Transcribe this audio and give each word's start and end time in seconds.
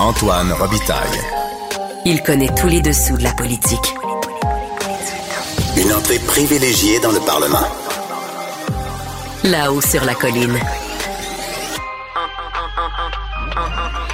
Antoine 0.00 0.52
Robitaille. 0.52 1.20
Il 2.04 2.20
connaît 2.22 2.52
tous 2.56 2.66
les 2.66 2.80
dessous 2.80 3.16
de 3.16 3.22
la 3.22 3.32
politique. 3.32 3.94
Une 5.76 5.92
entrée 5.92 6.18
privilégiée 6.18 6.98
dans 6.98 7.12
le 7.12 7.20
Parlement. 7.20 7.66
Là-haut 9.44 9.80
sur 9.80 10.04
la 10.04 10.14
colline. 10.14 10.58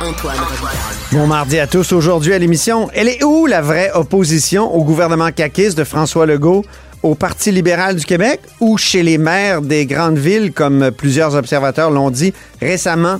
Antoine 0.02 0.36
Robitaille. 0.38 0.79
Bon 1.12 1.27
mardi 1.27 1.58
à 1.58 1.66
tous. 1.66 1.92
Aujourd'hui 1.92 2.34
à 2.34 2.38
l'émission, 2.38 2.90
elle 2.92 3.08
est 3.08 3.24
où 3.24 3.46
la 3.46 3.62
vraie 3.62 3.90
opposition 3.94 4.74
au 4.74 4.84
gouvernement 4.84 5.32
caquiste 5.32 5.78
de 5.78 5.84
François 5.84 6.26
Legault? 6.26 6.62
Au 7.03 7.14
Parti 7.14 7.51
libéral 7.51 7.96
du 7.96 8.05
Québec 8.05 8.41
ou 8.61 8.77
chez 8.77 9.03
les 9.03 9.19
maires 9.19 9.62
des 9.62 9.87
grandes 9.87 10.19
villes, 10.19 10.53
comme 10.53 10.91
plusieurs 10.91 11.35
observateurs 11.35 11.91
l'ont 11.91 12.11
dit 12.11 12.32
récemment? 12.61 13.19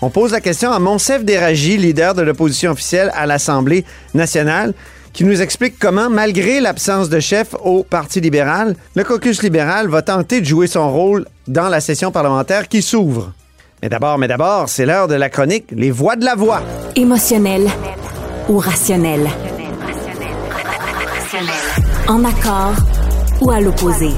On 0.00 0.10
pose 0.10 0.32
la 0.32 0.40
question 0.40 0.72
à 0.72 0.78
Monsef 0.78 1.24
Déragi, 1.24 1.76
leader 1.76 2.14
de 2.14 2.22
l'opposition 2.22 2.72
officielle 2.72 3.12
à 3.14 3.26
l'Assemblée 3.26 3.84
nationale, 4.14 4.74
qui 5.12 5.24
nous 5.24 5.40
explique 5.42 5.78
comment, 5.78 6.10
malgré 6.10 6.60
l'absence 6.60 7.08
de 7.08 7.20
chef 7.20 7.54
au 7.62 7.84
Parti 7.84 8.20
libéral, 8.20 8.74
le 8.94 9.04
caucus 9.04 9.42
libéral 9.42 9.88
va 9.88 10.02
tenter 10.02 10.40
de 10.40 10.46
jouer 10.46 10.66
son 10.66 10.90
rôle 10.90 11.26
dans 11.46 11.68
la 11.68 11.80
session 11.80 12.10
parlementaire 12.10 12.68
qui 12.68 12.82
s'ouvre. 12.82 13.32
Mais 13.82 13.88
d'abord, 13.88 14.18
mais 14.18 14.28
d'abord, 14.28 14.68
c'est 14.68 14.86
l'heure 14.86 15.08
de 15.08 15.14
la 15.14 15.28
chronique 15.28 15.66
Les 15.70 15.90
voix 15.90 16.16
de 16.16 16.24
la 16.24 16.34
voix. 16.34 16.62
Émotionnel 16.96 17.68
ou 18.48 18.58
rationnel? 18.58 19.28
En 22.08 22.24
accord 22.24 22.74
ou 23.42 23.50
à 23.50 23.60
l'opposé. 23.60 24.10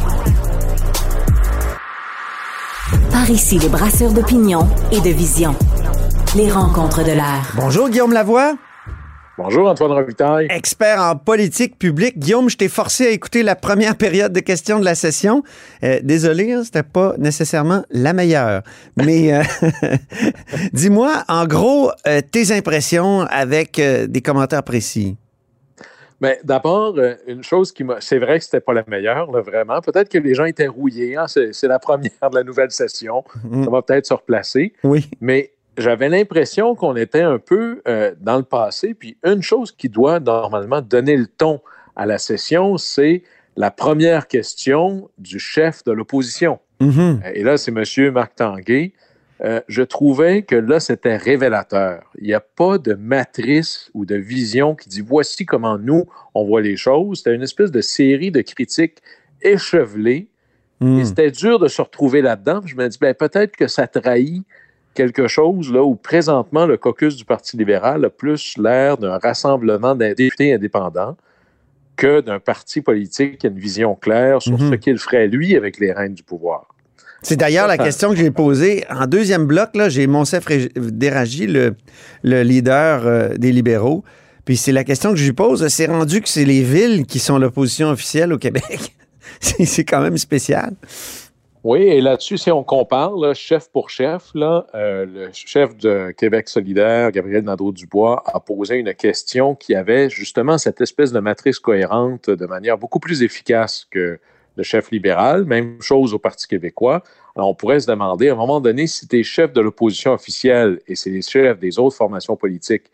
Par 3.11 3.31
ici, 3.31 3.59
les 3.59 3.69
brasseurs 3.69 4.13
d'opinion 4.13 4.69
et 4.93 5.01
de 5.01 5.09
vision. 5.09 5.55
Les 6.37 6.51
rencontres 6.51 7.03
de 7.03 7.13
l'air. 7.13 7.53
Bonjour 7.57 7.89
Guillaume 7.89 8.13
Lavoie. 8.13 8.55
Bonjour 9.39 9.67
Antoine 9.67 9.93
Robitaille. 9.93 10.47
Expert 10.51 11.01
en 11.01 11.17
politique 11.17 11.79
publique. 11.79 12.19
Guillaume, 12.19 12.51
je 12.51 12.57
t'ai 12.57 12.69
forcé 12.69 13.07
à 13.07 13.11
écouter 13.11 13.43
la 13.43 13.57
première 13.57 13.97
période 13.97 14.33
de 14.33 14.41
questions 14.41 14.79
de 14.79 14.85
la 14.85 14.95
session. 14.95 15.43
Euh, 15.83 16.01
désolé, 16.03 16.53
hein, 16.53 16.63
c'était 16.63 16.83
pas 16.83 17.15
nécessairement 17.19 17.83
la 17.91 18.13
meilleure. 18.13 18.63
Mais 18.97 19.33
euh, 19.33 19.43
dis-moi, 20.73 21.25
en 21.29 21.47
gros, 21.47 21.91
euh, 22.07 22.21
tes 22.21 22.53
impressions 22.53 23.23
avec 23.23 23.79
euh, 23.79 24.07
des 24.07 24.21
commentaires 24.21 24.63
précis. 24.63 25.17
Mais 26.21 26.39
d'abord, 26.45 26.95
euh, 26.97 27.15
une 27.27 27.43
chose 27.43 27.73
qui 27.73 27.85
m'a. 27.85 28.01
C'est 28.01 28.19
vrai 28.19 28.39
que 28.39 28.45
c'était 28.45 28.61
pas 28.61 28.73
la 28.73 28.85
meilleure, 28.87 29.31
là, 29.31 29.41
vraiment. 29.41 29.81
Peut-être 29.81 30.09
que 30.09 30.19
les 30.19 30.35
gens 30.35 30.45
étaient 30.45 30.69
rouillés. 30.69 31.17
hein, 31.17 31.27
C'est 31.27 31.67
la 31.69 31.79
première 31.79 32.31
de 32.31 32.35
la 32.37 32.45
nouvelle 32.45 32.71
session. 32.71 33.25
Mm. 33.43 33.65
Ça 33.65 33.71
va 33.71 33.83
peut-être 33.83 34.07
se 34.07 34.15
replacer. 34.15 34.73
Oui. 34.85 35.11
Mais 35.21 35.53
j'avais 35.77 36.09
l'impression 36.09 36.75
qu'on 36.75 36.97
était 36.97 37.23
un 37.23 37.39
peu 37.39 37.83
euh, 37.89 38.15
dans 38.21 38.37
le 38.37 38.45
passé. 38.45 38.95
Puis 38.95 39.17
une 39.25 39.43
chose 39.43 39.73
qui 39.73 39.89
doit 39.89 40.21
normalement 40.21 40.81
donner 40.81 41.17
le 41.17 41.27
ton 41.27 41.61
à 41.97 42.07
la 42.07 42.19
session, 42.19 42.77
c'est 42.79 43.23
la 43.57 43.71
première 43.71 44.27
question 44.27 45.09
du 45.19 45.39
chef 45.39 45.85
de 45.85 45.93
l'opposition. 45.93 46.59
Mhm. 46.81 47.23
Et 47.35 47.43
là, 47.43 47.57
c'est 47.57 47.73
M. 47.73 48.11
Marc 48.13 48.37
Tanguay. 48.37 48.93
Euh, 49.43 49.61
je 49.69 49.83
trouvais 49.83 50.43
que 50.43 50.55
là, 50.55 50.79
c'était 50.79 51.17
révélateur. 51.17 52.11
Il 52.19 52.27
n'y 52.27 52.35
a 52.35 52.41
pas 52.41 52.79
de 52.79 52.95
matrice 52.95 53.91
ou 53.93 54.05
de 54.07 54.15
vision 54.15 54.75
qui 54.77 54.89
dit 54.89 55.01
voici 55.01 55.45
comment 55.45 55.77
nous, 55.77 56.05
on 56.35 56.45
voit 56.45 56.61
les 56.61 56.77
choses. 56.77 57.19
C'était 57.19 57.35
une 57.35 57.43
espèce 57.43 57.73
de 57.73 57.81
série 57.81 58.31
de 58.31 58.41
critiques 58.43 58.99
échevelées. 59.43 60.29
Mm. 60.81 60.99
Et 60.99 61.05
c'était 61.05 61.31
dur 61.31 61.59
de 61.59 61.69
se 61.69 61.83
retrouver 61.83 62.23
là-dedans. 62.23 62.61
Je 62.65 62.77
me 62.77 62.89
dis, 62.89 62.99
ben, 63.01 63.15
peut-être 63.15 63.57
que 63.57 63.67
ça 63.67 63.87
trahit 63.87 64.45
quelque 64.95 65.27
chose 65.27 65.73
là 65.73 65.83
où 65.83 65.97
présentement 65.97 66.67
le 66.67 66.77
caucus 66.77 67.17
du 67.17 67.25
Parti 67.25 67.57
libéral 67.57 68.05
a 68.05 68.11
plus 68.11 68.57
l'air 68.57 68.97
d'un 68.97 69.19
rassemblement 69.19 69.97
d'un 69.97 70.13
députés 70.13 70.55
indépendants 70.55 71.17
que 71.97 72.21
d'un 72.21 72.39
parti 72.39 72.81
politique 72.81 73.39
qui 73.39 73.47
a 73.47 73.51
une 73.51 73.59
vision 73.59 73.95
claire 73.95 74.43
sur 74.43 74.59
Mhm. 74.59 74.71
ce 74.71 74.75
qu'il 74.77 74.99
ferait, 74.99 75.27
lui, 75.29 75.57
avec 75.57 75.79
les 75.79 75.93
rênes 75.93 76.15
du 76.15 76.23
pouvoir. 76.23 76.74
C'est 77.25 77.37
d'ailleurs 77.37 77.67
la 77.67 77.79
question 77.79 78.11
que 78.11 78.17
j'ai 78.17 78.31
posée. 78.31 78.85
En 78.91 79.07
deuxième 79.07 79.47
bloc, 79.47 79.71
j'ai 79.89 80.07
Monsef 80.07 80.45
Déragi, 80.77 81.47
le, 81.47 81.75
le 82.23 82.43
leader 82.43 83.07
euh, 83.07 83.29
des 83.37 83.51
libéraux. 83.51 84.05
Puis 84.45 84.59
c'est 84.59 84.73
la 84.73 84.85
question 84.85 85.11
que 85.11 85.17
je 85.17 85.25
lui 85.25 85.33
pose. 85.33 85.67
C'est 85.69 85.87
rendu 85.87 86.21
que 86.21 86.29
c'est 86.29 86.45
les 86.45 86.63
villes 86.63 87.07
qui 87.07 87.19
sont 87.19 87.39
l'opposition 87.39 87.89
officielle 87.89 88.31
au 88.33 88.39
Québec. 88.39 88.95
c'est 89.41 89.65
c'est 89.65 89.85
quand 89.85 90.03
même 90.03 90.19
spécial. 90.19 90.75
Oui, 91.65 91.81
et 91.81 92.03
là-dessus, 92.03 92.37
si 92.37 92.51
on 92.51 92.63
compare, 92.63 93.17
là, 93.17 93.33
chef 93.33 93.71
pour 93.71 93.89
chef, 93.89 94.25
là, 94.35 94.67
euh, 94.75 95.07
le 95.07 95.31
chef 95.33 95.75
de 95.79 96.11
Québec 96.11 96.51
solidaire, 96.51 97.11
Gabriel 97.11 97.43
Nadeau-Dubois, 97.43 98.23
a 98.27 98.39
posé 98.39 98.77
une 98.77 98.93
question 98.93 99.55
qui 99.55 99.75
avait 99.75 100.11
justement 100.11 100.59
cette 100.59 100.83
espèce 100.83 101.11
de 101.11 101.21
matrice 101.21 101.59
cohérente 101.59 102.29
de 102.29 102.45
manière 102.45 102.77
beaucoup 102.77 103.01
plus 103.01 103.23
efficace 103.23 103.87
que 103.91 104.21
le 104.57 104.63
chef 104.63 104.91
libéral. 104.91 105.45
Même 105.45 105.81
chose 105.81 106.15
au 106.15 106.19
Parti 106.19 106.47
québécois. 106.47 107.03
Alors, 107.37 107.49
on 107.49 107.55
pourrait 107.55 107.81
se 107.81 107.87
demander, 107.87 108.29
à 108.29 108.33
un 108.33 108.37
moment 108.37 108.61
donné, 108.61 108.87
si 108.87 109.09
tu 109.09 109.19
es 109.19 109.23
chef 109.23 109.53
de 109.53 109.61
l'opposition 109.61 110.13
officielle 110.13 110.81
et 110.87 110.95
c'est 110.95 111.11
les 111.11 111.23
chefs 111.23 111.59
des 111.59 111.79
autres 111.79 111.97
formations 111.97 112.37
politiques 112.37 112.91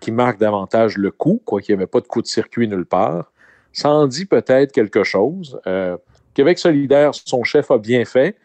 qui 0.00 0.10
marquent 0.10 0.40
davantage 0.40 0.98
le 0.98 1.10
coup, 1.10 1.40
quoi 1.44 1.60
qu'il 1.60 1.74
n'y 1.74 1.80
avait 1.80 1.86
pas 1.86 2.00
de 2.00 2.06
coup 2.06 2.20
de 2.20 2.26
circuit 2.26 2.68
nulle 2.68 2.86
part, 2.86 3.32
ça 3.72 3.90
en 3.90 4.06
dit 4.06 4.26
peut-être 4.26 4.72
quelque 4.72 5.04
chose. 5.04 5.58
Euh, 5.66 5.96
Québec 6.34 6.58
solidaire, 6.58 7.14
son 7.14 7.44
chef 7.44 7.70
a 7.70 7.78
bien 7.78 8.04
fait, 8.04 8.36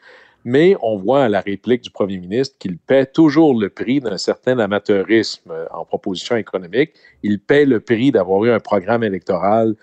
mais 0.45 0.75
on 0.81 0.97
voit 0.97 1.23
à 1.25 1.29
la 1.29 1.41
réplique 1.41 1.81
du 1.81 1.89
premier 1.89 2.17
ministre 2.17 2.55
qu'il 2.59 2.77
paie 2.77 3.05
toujours 3.05 3.59
le 3.59 3.69
prix 3.69 3.99
d'un 3.99 4.17
certain 4.17 4.57
amateurisme 4.59 5.51
euh, 5.51 5.65
en 5.71 5.85
proposition 5.85 6.35
économique. 6.35 6.93
Il 7.23 7.39
paie 7.39 7.65
le 7.65 7.79
prix 7.79 8.11
d'avoir 8.11 8.45
eu 8.45 8.51
un 8.51 8.59
programme 8.59 9.03
électoral 9.03 9.75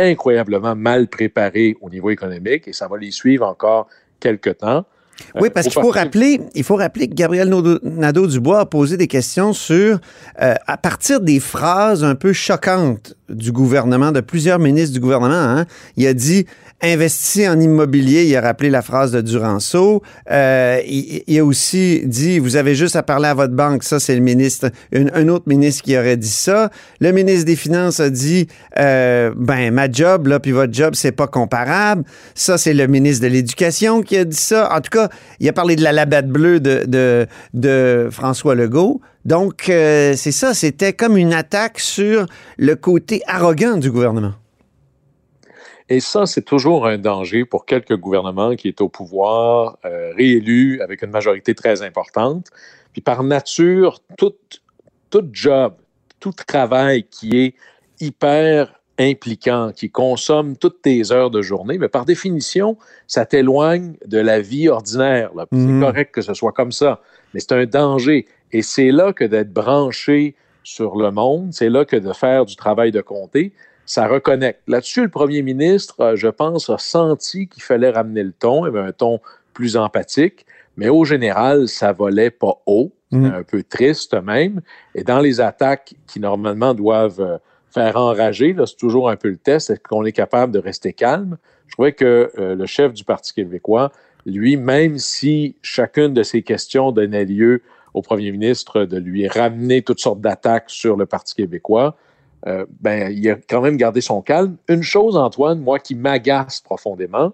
incroyablement 0.00 0.74
mal 0.76 1.08
préparé 1.08 1.76
au 1.80 1.90
niveau 1.90 2.10
économique 2.10 2.68
et 2.68 2.72
ça 2.72 2.88
va 2.88 2.96
les 2.98 3.10
suivre 3.10 3.46
encore 3.46 3.88
quelques 4.20 4.58
temps. 4.58 4.84
Oui, 5.34 5.48
Euh, 5.48 5.50
parce 5.52 5.66
qu'il 5.66 5.74
faut 5.82 5.90
rappeler, 5.90 6.40
il 6.54 6.64
faut 6.64 6.76
rappeler 6.76 7.06
que 7.06 7.14
Gabriel 7.14 7.48
Nadeau- 7.50 7.78
Nadeau-Dubois 7.82 8.60
a 8.60 8.66
posé 8.66 8.96
des 8.96 9.06
questions 9.06 9.52
sur, 9.52 9.98
euh, 10.40 10.54
à 10.66 10.76
partir 10.78 11.20
des 11.20 11.40
phrases 11.40 12.02
un 12.04 12.14
peu 12.14 12.32
choquantes 12.32 13.14
du 13.28 13.52
gouvernement, 13.52 14.12
de 14.12 14.20
plusieurs 14.22 14.58
ministres 14.58 14.94
du 14.94 15.00
gouvernement. 15.00 15.34
hein. 15.34 15.66
Il 15.98 16.06
a 16.06 16.14
dit 16.14 16.46
investis 16.82 17.48
en 17.48 17.58
immobilier. 17.60 18.24
Il 18.24 18.36
a 18.36 18.40
rappelé 18.40 18.70
la 18.70 18.82
phrase 18.82 19.12
de 19.12 19.20
Duranceau. 19.20 20.02
Euh, 20.30 20.80
il, 20.86 21.22
il 21.26 21.38
a 21.38 21.44
aussi 21.44 22.02
dit 22.04 22.38
vous 22.38 22.56
avez 22.56 22.74
juste 22.74 22.96
à 22.96 23.02
parler 23.02 23.28
à 23.28 23.34
votre 23.34 23.54
banque. 23.54 23.82
Ça, 23.82 24.00
c'est 24.00 24.14
le 24.14 24.20
ministre, 24.20 24.70
un, 24.94 25.06
un 25.14 25.28
autre 25.28 25.44
ministre 25.46 25.82
qui 25.82 25.96
aurait 25.96 26.16
dit 26.16 26.28
ça. 26.28 26.70
Le 27.00 27.12
ministre 27.12 27.44
des 27.44 27.56
Finances 27.56 28.00
a 28.00 28.10
dit 28.10 28.48
euh, 28.78 29.32
ben 29.36 29.72
ma 29.72 29.90
job 29.90 30.26
là 30.26 30.40
puis 30.40 30.52
votre 30.52 30.72
job 30.72 30.94
c'est 30.94 31.12
pas 31.12 31.26
comparable. 31.26 32.04
Ça, 32.34 32.58
c'est 32.58 32.74
le 32.74 32.86
ministre 32.86 33.24
de 33.24 33.28
l'Éducation 33.28 34.02
qui 34.02 34.16
a 34.16 34.24
dit 34.24 34.36
ça. 34.36 34.74
En 34.74 34.80
tout 34.80 34.90
cas, 34.90 35.08
il 35.38 35.48
a 35.48 35.52
parlé 35.52 35.76
de 35.76 35.82
la 35.82 35.92
labette 35.92 36.28
bleue 36.28 36.60
de, 36.60 36.84
de, 36.86 37.26
de 37.54 38.08
François 38.10 38.54
Legault. 38.54 39.00
Donc, 39.24 39.68
euh, 39.68 40.14
c'est 40.16 40.32
ça, 40.32 40.54
c'était 40.54 40.92
comme 40.92 41.16
une 41.16 41.34
attaque 41.34 41.78
sur 41.78 42.26
le 42.56 42.74
côté 42.74 43.22
arrogant 43.26 43.76
du 43.76 43.90
gouvernement. 43.90 44.32
Et 45.90 45.98
ça, 45.98 46.24
c'est 46.24 46.44
toujours 46.44 46.86
un 46.86 46.98
danger 46.98 47.44
pour 47.44 47.66
quelque 47.66 47.94
gouvernement 47.94 48.54
qui 48.54 48.68
est 48.68 48.80
au 48.80 48.88
pouvoir, 48.88 49.76
euh, 49.84 50.12
réélu 50.16 50.80
avec 50.82 51.02
une 51.02 51.10
majorité 51.10 51.52
très 51.52 51.82
importante. 51.82 52.46
Puis 52.92 53.02
par 53.02 53.24
nature, 53.24 53.98
tout, 54.16 54.34
tout 55.10 55.28
job, 55.32 55.74
tout 56.20 56.32
travail 56.32 57.04
qui 57.10 57.36
est 57.36 57.54
hyper 58.00 58.80
impliquant, 59.00 59.72
qui 59.74 59.90
consomme 59.90 60.56
toutes 60.56 60.82
tes 60.82 61.10
heures 61.10 61.30
de 61.30 61.42
journée, 61.42 61.76
mais 61.76 61.88
par 61.88 62.04
définition, 62.04 62.76
ça 63.08 63.26
t'éloigne 63.26 63.96
de 64.06 64.18
la 64.18 64.40
vie 64.40 64.68
ordinaire. 64.68 65.32
C'est 65.50 65.80
correct 65.80 66.14
que 66.14 66.22
ce 66.22 66.34
soit 66.34 66.52
comme 66.52 66.70
ça, 66.70 67.00
mais 67.34 67.40
c'est 67.40 67.52
un 67.52 67.64
danger. 67.64 68.26
Et 68.52 68.62
c'est 68.62 68.92
là 68.92 69.12
que 69.12 69.24
d'être 69.24 69.52
branché 69.52 70.36
sur 70.62 70.96
le 70.96 71.10
monde, 71.10 71.52
c'est 71.52 71.70
là 71.70 71.84
que 71.84 71.96
de 71.96 72.12
faire 72.12 72.44
du 72.44 72.54
travail 72.54 72.92
de 72.92 73.00
comté, 73.00 73.52
ça 73.86 74.06
reconnecte. 74.06 74.60
Là-dessus, 74.66 75.02
le 75.02 75.08
premier 75.08 75.42
ministre, 75.42 76.00
euh, 76.00 76.16
je 76.16 76.28
pense, 76.28 76.70
a 76.70 76.78
senti 76.78 77.48
qu'il 77.48 77.62
fallait 77.62 77.90
ramener 77.90 78.22
le 78.22 78.32
ton, 78.32 78.64
avait 78.64 78.80
un 78.80 78.92
ton 78.92 79.20
plus 79.54 79.76
empathique, 79.76 80.46
mais 80.76 80.88
au 80.88 81.04
général, 81.04 81.68
ça 81.68 81.92
volait 81.92 82.30
pas 82.30 82.54
haut, 82.66 82.92
Mhm. 83.12 83.24
un 83.34 83.42
peu 83.42 83.64
triste 83.64 84.14
même. 84.14 84.60
Et 84.94 85.02
dans 85.02 85.18
les 85.18 85.40
attaques 85.40 85.94
qui 86.06 86.20
normalement 86.20 86.74
doivent 86.74 87.20
euh, 87.20 87.38
faire 87.70 87.96
enrager, 87.96 88.54
c'est 88.66 88.76
toujours 88.76 89.10
un 89.10 89.16
peu 89.16 89.28
le 89.28 89.36
test, 89.36 89.70
est-ce 89.70 89.80
qu'on 89.80 90.04
est 90.04 90.12
capable 90.12 90.52
de 90.52 90.60
rester 90.60 90.92
calme? 90.92 91.36
Je 91.66 91.72
trouvais 91.74 91.92
que 91.92 92.30
euh, 92.38 92.54
le 92.54 92.66
chef 92.66 92.92
du 92.92 93.02
Parti 93.04 93.34
québécois, 93.34 93.90
lui, 94.26 94.56
même 94.56 94.98
si 94.98 95.56
chacune 95.62 96.14
de 96.14 96.22
ses 96.22 96.42
questions 96.42 96.92
donnait 96.92 97.24
lieu 97.24 97.62
au 97.94 98.02
premier 98.02 98.30
ministre 98.30 98.84
de 98.84 98.98
lui 98.98 99.26
ramener 99.26 99.82
toutes 99.82 99.98
sortes 100.00 100.20
d'attaques 100.20 100.70
sur 100.70 100.96
le 100.96 101.06
Parti 101.06 101.34
québécois, 101.34 101.96
euh, 102.46 102.64
ben, 102.80 103.12
il 103.12 103.28
a 103.30 103.36
quand 103.48 103.60
même 103.60 103.76
gardé 103.76 104.00
son 104.00 104.22
calme. 104.22 104.56
Une 104.68 104.82
chose, 104.82 105.16
Antoine, 105.16 105.60
moi, 105.60 105.78
qui 105.78 105.94
m'agace 105.94 106.60
profondément, 106.60 107.32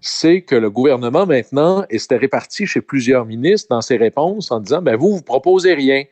c'est 0.00 0.42
que 0.42 0.54
le 0.54 0.70
gouvernement 0.70 1.26
maintenant, 1.26 1.84
et 1.88 1.98
c'était 1.98 2.16
réparti 2.16 2.66
chez 2.66 2.80
plusieurs 2.80 3.24
ministres 3.24 3.68
dans 3.70 3.80
ses 3.80 3.96
réponses 3.96 4.50
en 4.50 4.60
disant, 4.60 4.82
ben, 4.82 4.96
vous, 4.96 5.16
vous 5.16 5.22
proposez 5.22 5.74
rien. 5.74 6.04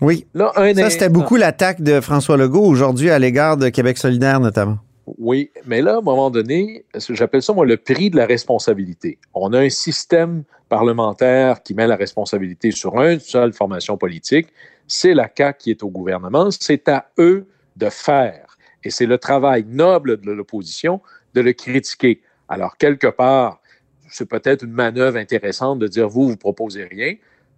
Oui. 0.00 0.26
Là, 0.34 0.52
un 0.56 0.74
Ça, 0.74 0.90
c'était 0.90 1.08
beaucoup 1.08 1.36
l'attaque 1.36 1.80
de 1.80 2.00
François 2.00 2.36
Legault 2.36 2.64
aujourd'hui 2.64 3.10
à 3.10 3.18
l'égard 3.18 3.56
de 3.56 3.68
Québec 3.68 3.98
solidaire, 3.98 4.40
notamment. 4.40 4.78
Oui, 5.18 5.50
mais 5.66 5.82
là, 5.82 5.94
à 5.94 5.98
un 5.98 6.02
moment 6.02 6.30
donné, 6.30 6.84
j'appelle 7.10 7.42
ça, 7.42 7.52
moi, 7.52 7.64
le 7.64 7.76
prix 7.76 8.10
de 8.10 8.16
la 8.16 8.26
responsabilité. 8.26 9.18
On 9.34 9.52
a 9.52 9.60
un 9.60 9.70
système 9.70 10.42
parlementaire 10.68 11.62
qui 11.62 11.74
met 11.74 11.86
la 11.86 11.94
responsabilité 11.94 12.72
sur 12.72 13.00
une 13.00 13.20
seule 13.20 13.52
formation 13.52 13.96
politique. 13.96 14.48
C'est 14.88 15.14
la 15.14 15.30
CAQ 15.34 15.58
qui 15.58 15.70
est 15.70 15.82
au 15.84 15.88
gouvernement. 15.88 16.48
C'est 16.50 16.88
à 16.88 17.06
eux 17.18 17.46
de 17.76 17.88
faire. 17.88 18.56
Et 18.84 18.90
c'est 18.90 19.06
le 19.06 19.18
travail 19.18 19.64
noble 19.68 20.20
de 20.20 20.32
l'opposition 20.32 21.00
de 21.34 21.40
le 21.40 21.52
critiquer. 21.52 22.22
Alors, 22.48 22.76
quelque 22.76 23.08
part, 23.08 23.60
c'est 24.08 24.28
peut-être 24.28 24.64
une 24.64 24.72
manœuvre 24.72 25.16
intéressante 25.16 25.78
de 25.78 25.88
dire, 25.88 26.08
vous, 26.08 26.28
vous 26.28 26.36
proposez 26.36 26.84
rien, 26.84 27.14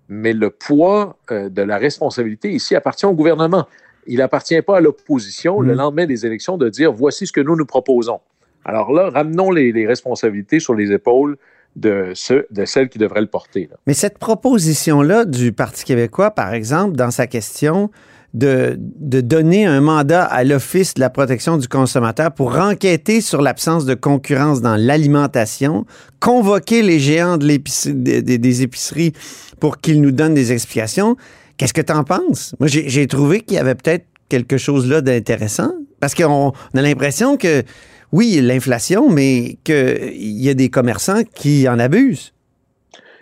mais 0.09 0.33
le 0.33 0.51
poids 0.51 1.19
euh, 1.31 1.49
de 1.49 1.63
la 1.63 1.77
responsabilité 1.77 2.51
ici 2.51 2.75
appartient 2.75 3.07
au 3.07 3.15
gouvernement 3.15 3.67
il 4.09 4.23
appartient 4.23 4.61
pas 4.63 4.79
à 4.79 4.81
l'opposition 4.81 5.61
le 5.61 5.75
mm. 5.75 5.77
lendemain 5.77 6.07
des 6.07 6.27
élections 6.27 6.57
de 6.57 6.69
dire 6.69 6.93
voici 6.93 7.27
ce 7.27 7.33
que 7.33 7.41
nous 7.41 7.57
nous 7.57 7.67
proposons. 7.67 8.21
Alors 8.65 8.93
là, 8.93 9.11
ramenons 9.11 9.51
les, 9.51 9.87
responsabilités 9.87 10.59
sur 10.61 10.75
les 10.75 10.91
épaules 10.91 11.37
de, 11.77 12.11
ceux, 12.15 12.47
de 12.51 12.65
celles 12.65 12.89
qui 12.89 12.99
devraient 12.99 13.21
le 13.21 13.29
porter. 13.29 13.71
Mais 13.87 13.95
cette 13.95 14.19
proposition-là 14.19 15.25
du 15.25 15.53
Parti 15.53 15.85
québécois, 15.85 16.33
par 16.33 16.53
exemple, 16.53 16.97
dans 16.97 17.11
sa 17.11 17.27
question 17.27 17.91
de, 18.35 18.77
de 18.79 19.21
donner 19.21 19.67
un 19.67 19.81
mandat 19.81 20.25
à 20.25 20.45
l'Office 20.45 20.95
de 20.95 21.01
la 21.01 21.11
protection 21.11 21.57
du 21.57 21.67
consommateur 21.67 22.33
pour 22.33 22.57
enquêter 22.57 23.21
sur 23.21 23.41
l'absence 23.41 23.85
de 23.85 23.95
concurrence 23.95 24.61
dans 24.61 24.77
l'alimentation, 24.77 25.87
convoquer 26.21 26.83
les 26.83 26.99
géants 26.99 27.39
de 27.39 27.47
des 27.47 28.63
épiceries 28.63 29.13
pour 29.61 29.79
qu'ils 29.79 30.01
nous 30.03 30.13
donnent 30.13 30.35
des 30.35 30.53
explications, 30.53 31.17
Qu'est-ce 31.59 31.75
que 31.75 31.83
tu 31.83 31.93
en 31.93 32.05
penses? 32.05 32.55
Moi, 32.61 32.69
j'ai 32.69 33.07
trouvé 33.09 33.41
qu'il 33.41 33.57
y 33.57 33.61
avait 33.61 33.75
peut-être 33.75 34.07
quelque 34.29 34.57
chose 34.57 34.89
là 34.89 35.01
d'intéressant 35.01 35.73
parce 36.01 36.15
qu'on 36.15 36.51
a 36.51 36.83
l'impression 36.83 37.37
que, 37.37 37.65
oui, 38.13 38.41
l'inflation, 38.41 39.11
mais 39.11 39.59
qu'il 39.65 40.13
y 40.15 40.49
a 40.49 40.55
des 40.55 40.71
commerçants 40.71 41.23
qui 41.35 41.69
en 41.69 41.81
abusent. 41.81 42.33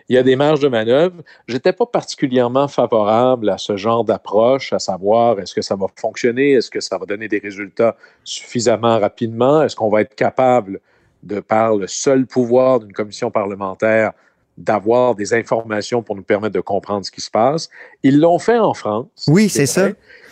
Il 0.08 0.14
y 0.14 0.18
a 0.18 0.22
des 0.22 0.36
marges 0.36 0.60
de 0.60 0.68
manœuvre. 0.68 1.22
Je 1.48 1.54
n'étais 1.54 1.72
pas 1.72 1.86
particulièrement 1.86 2.68
favorable 2.68 3.48
à 3.48 3.58
ce 3.58 3.76
genre 3.76 4.04
d'approche, 4.04 4.72
à 4.72 4.78
savoir 4.78 5.40
est-ce 5.40 5.54
que 5.54 5.62
ça 5.62 5.74
va 5.74 5.86
fonctionner, 5.96 6.52
est-ce 6.52 6.70
que 6.70 6.80
ça 6.80 6.96
va 6.96 7.06
donner 7.06 7.28
des 7.28 7.38
résultats 7.38 7.96
suffisamment 8.22 8.98
rapidement, 9.00 9.62
est-ce 9.62 9.74
qu'on 9.74 9.88
va 9.88 10.02
être 10.02 10.14
capable, 10.14 10.80
de 11.22 11.40
par 11.40 11.74
le 11.76 11.88
seul 11.88 12.26
pouvoir 12.26 12.78
d'une 12.80 12.92
commission 12.92 13.30
parlementaire, 13.32 14.12
d'avoir 14.56 15.16
des 15.16 15.34
informations 15.34 16.02
pour 16.02 16.14
nous 16.14 16.22
permettre 16.22 16.54
de 16.54 16.60
comprendre 16.60 17.04
ce 17.04 17.10
qui 17.10 17.20
se 17.20 17.30
passe? 17.30 17.68
Ils 18.04 18.20
l'ont 18.20 18.38
fait 18.38 18.58
en 18.58 18.74
France. 18.74 19.26
Oui, 19.26 19.48
c'est 19.48 19.66
ça. 19.66 19.88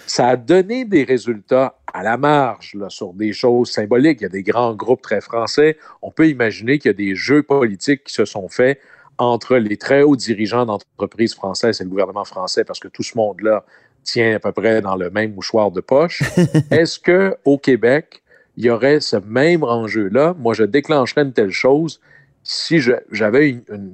Ça 0.07 0.29
a 0.29 0.37
donné 0.37 0.85
des 0.85 1.03
résultats 1.03 1.79
à 1.93 2.03
la 2.03 2.17
marge 2.17 2.75
là, 2.75 2.91
sur 2.91 3.13
des 3.13 3.33
choses 3.33 3.71
symboliques. 3.71 4.21
Il 4.21 4.25
y 4.25 4.27
a 4.27 4.31
des 4.31 4.43
grands 4.43 4.75
groupes 4.75 5.01
très 5.03 5.21
français. 5.21 5.79
On 6.03 6.11
peut 6.11 6.29
imaginer 6.29 6.79
qu'il 6.79 6.91
y 6.91 6.95
a 6.95 6.97
des 6.97 7.15
jeux 7.15 7.43
politiques 7.43 8.05
qui 8.05 8.13
se 8.13 8.25
sont 8.25 8.49
faits 8.49 8.79
entre 9.19 9.57
les 9.57 9.77
très 9.77 10.03
hauts 10.03 10.17
dirigeants 10.17 10.67
d'entreprises 10.67 11.35
françaises 11.35 11.81
et 11.81 11.85
le 11.85 11.91
gouvernement 11.91 12.25
français, 12.25 12.65
parce 12.65 12.81
que 12.81 12.89
tout 12.89 13.03
ce 13.03 13.17
monde-là 13.17 13.65
tient 14.03 14.37
à 14.37 14.39
peu 14.39 14.53
près 14.53 14.81
dans 14.81 14.97
le 14.97 15.11
même 15.11 15.35
mouchoir 15.35 15.71
de 15.71 15.81
poche. 15.81 16.23
Est-ce 16.71 16.99
qu'au 16.99 17.59
Québec, 17.59 18.23
il 18.57 18.65
y 18.65 18.71
aurait 18.71 19.01
ce 19.01 19.17
même 19.17 19.65
enjeu-là? 19.65 20.35
Moi, 20.39 20.55
je 20.55 20.65
déclencherais 20.65 21.23
une 21.23 21.33
telle 21.33 21.51
chose 21.51 22.01
si 22.43 22.79
j'avais 23.11 23.49
une, 23.49 23.63
une, 23.71 23.91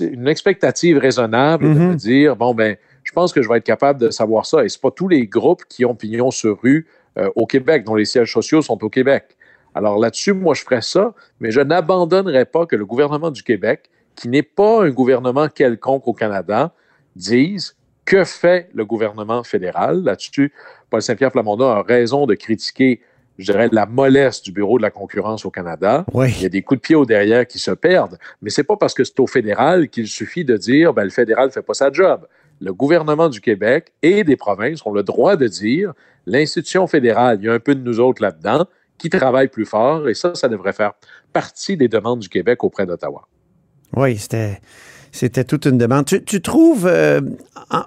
une, 0.00 0.28
expectative 0.28 0.98
raisonnable 0.98 1.64
de 1.64 1.68
me 1.68 1.92
mm-hmm. 1.92 1.96
dire, 1.96 2.36
bon, 2.36 2.54
ben, 2.54 2.76
je 3.04 3.12
pense 3.12 3.32
que 3.32 3.42
je 3.42 3.48
vais 3.48 3.58
être 3.58 3.64
capable 3.64 4.00
de 4.00 4.10
savoir 4.10 4.46
ça. 4.46 4.64
Et 4.64 4.68
ce 4.68 4.78
pas 4.78 4.90
tous 4.90 5.08
les 5.08 5.26
groupes 5.26 5.64
qui 5.68 5.84
ont 5.84 5.94
pignon 5.94 6.30
sur 6.30 6.60
rue 6.60 6.88
euh, 7.16 7.30
au 7.36 7.46
Québec, 7.46 7.84
dont 7.84 7.94
les 7.94 8.04
sièges 8.04 8.32
sociaux 8.32 8.62
sont 8.62 8.82
au 8.82 8.88
Québec. 8.88 9.33
Alors 9.74 9.98
là-dessus, 9.98 10.32
moi, 10.32 10.54
je 10.54 10.62
ferais 10.62 10.82
ça, 10.82 11.14
mais 11.40 11.50
je 11.50 11.60
n'abandonnerais 11.60 12.44
pas 12.44 12.66
que 12.66 12.76
le 12.76 12.86
gouvernement 12.86 13.30
du 13.30 13.42
Québec, 13.42 13.90
qui 14.14 14.28
n'est 14.28 14.42
pas 14.42 14.84
un 14.84 14.90
gouvernement 14.90 15.48
quelconque 15.48 16.06
au 16.06 16.12
Canada, 16.12 16.72
dise 17.16 17.76
que 18.04 18.24
fait 18.24 18.68
le 18.74 18.84
gouvernement 18.84 19.42
fédéral. 19.42 20.02
Là-dessus, 20.04 20.52
Paul 20.90 21.02
Saint-Pierre 21.02 21.32
Plamondon 21.32 21.68
a 21.68 21.82
raison 21.82 22.26
de 22.26 22.34
critiquer 22.34 23.00
je 23.38 23.50
dirais, 23.50 23.68
la 23.72 23.86
mollesse 23.86 24.42
du 24.42 24.52
Bureau 24.52 24.78
de 24.78 24.82
la 24.82 24.90
concurrence 24.90 25.44
au 25.44 25.50
Canada. 25.50 26.04
Il 26.14 26.42
y 26.42 26.46
a 26.46 26.48
des 26.48 26.62
coups 26.62 26.80
de 26.80 26.82
pied 26.82 26.94
au 26.94 27.04
derrière 27.04 27.46
qui 27.46 27.58
se 27.58 27.70
perdent, 27.72 28.18
mais 28.40 28.50
c'est 28.50 28.64
pas 28.64 28.76
parce 28.76 28.94
que 28.94 29.04
c'est 29.04 29.18
au 29.18 29.26
fédéral 29.26 29.88
qu'il 29.88 30.06
suffit 30.06 30.44
de 30.44 30.56
dire 30.56 30.94
ben, 30.94 31.04
le 31.04 31.10
fédéral 31.10 31.50
fait 31.50 31.62
pas 31.62 31.74
sa 31.74 31.90
job. 31.90 32.26
Le 32.60 32.72
gouvernement 32.72 33.28
du 33.28 33.40
Québec 33.40 33.92
et 34.02 34.22
des 34.22 34.36
provinces 34.36 34.86
ont 34.86 34.92
le 34.92 35.02
droit 35.02 35.36
de 35.36 35.48
dire 35.48 35.92
l'institution 36.26 36.86
fédérale, 36.86 37.38
il 37.40 37.46
y 37.46 37.48
a 37.48 37.52
un 37.52 37.58
peu 37.58 37.74
de 37.74 37.82
nous 37.82 38.00
autres 38.00 38.22
là-dedans 38.22 38.66
qui 38.98 39.10
travaillent 39.10 39.48
plus 39.48 39.66
fort 39.66 40.08
et 40.08 40.14
ça, 40.14 40.34
ça 40.34 40.48
devrait 40.48 40.72
faire 40.72 40.92
partie 41.32 41.76
des 41.76 41.88
demandes 41.88 42.20
du 42.20 42.28
Québec 42.28 42.64
auprès 42.64 42.86
d'Ottawa. 42.86 43.26
Oui, 43.96 44.16
c'était, 44.16 44.60
c'était 45.12 45.44
toute 45.44 45.66
une 45.66 45.78
demande. 45.78 46.06
Tu, 46.06 46.40
trouves 46.40 46.86
euh, 46.86 47.20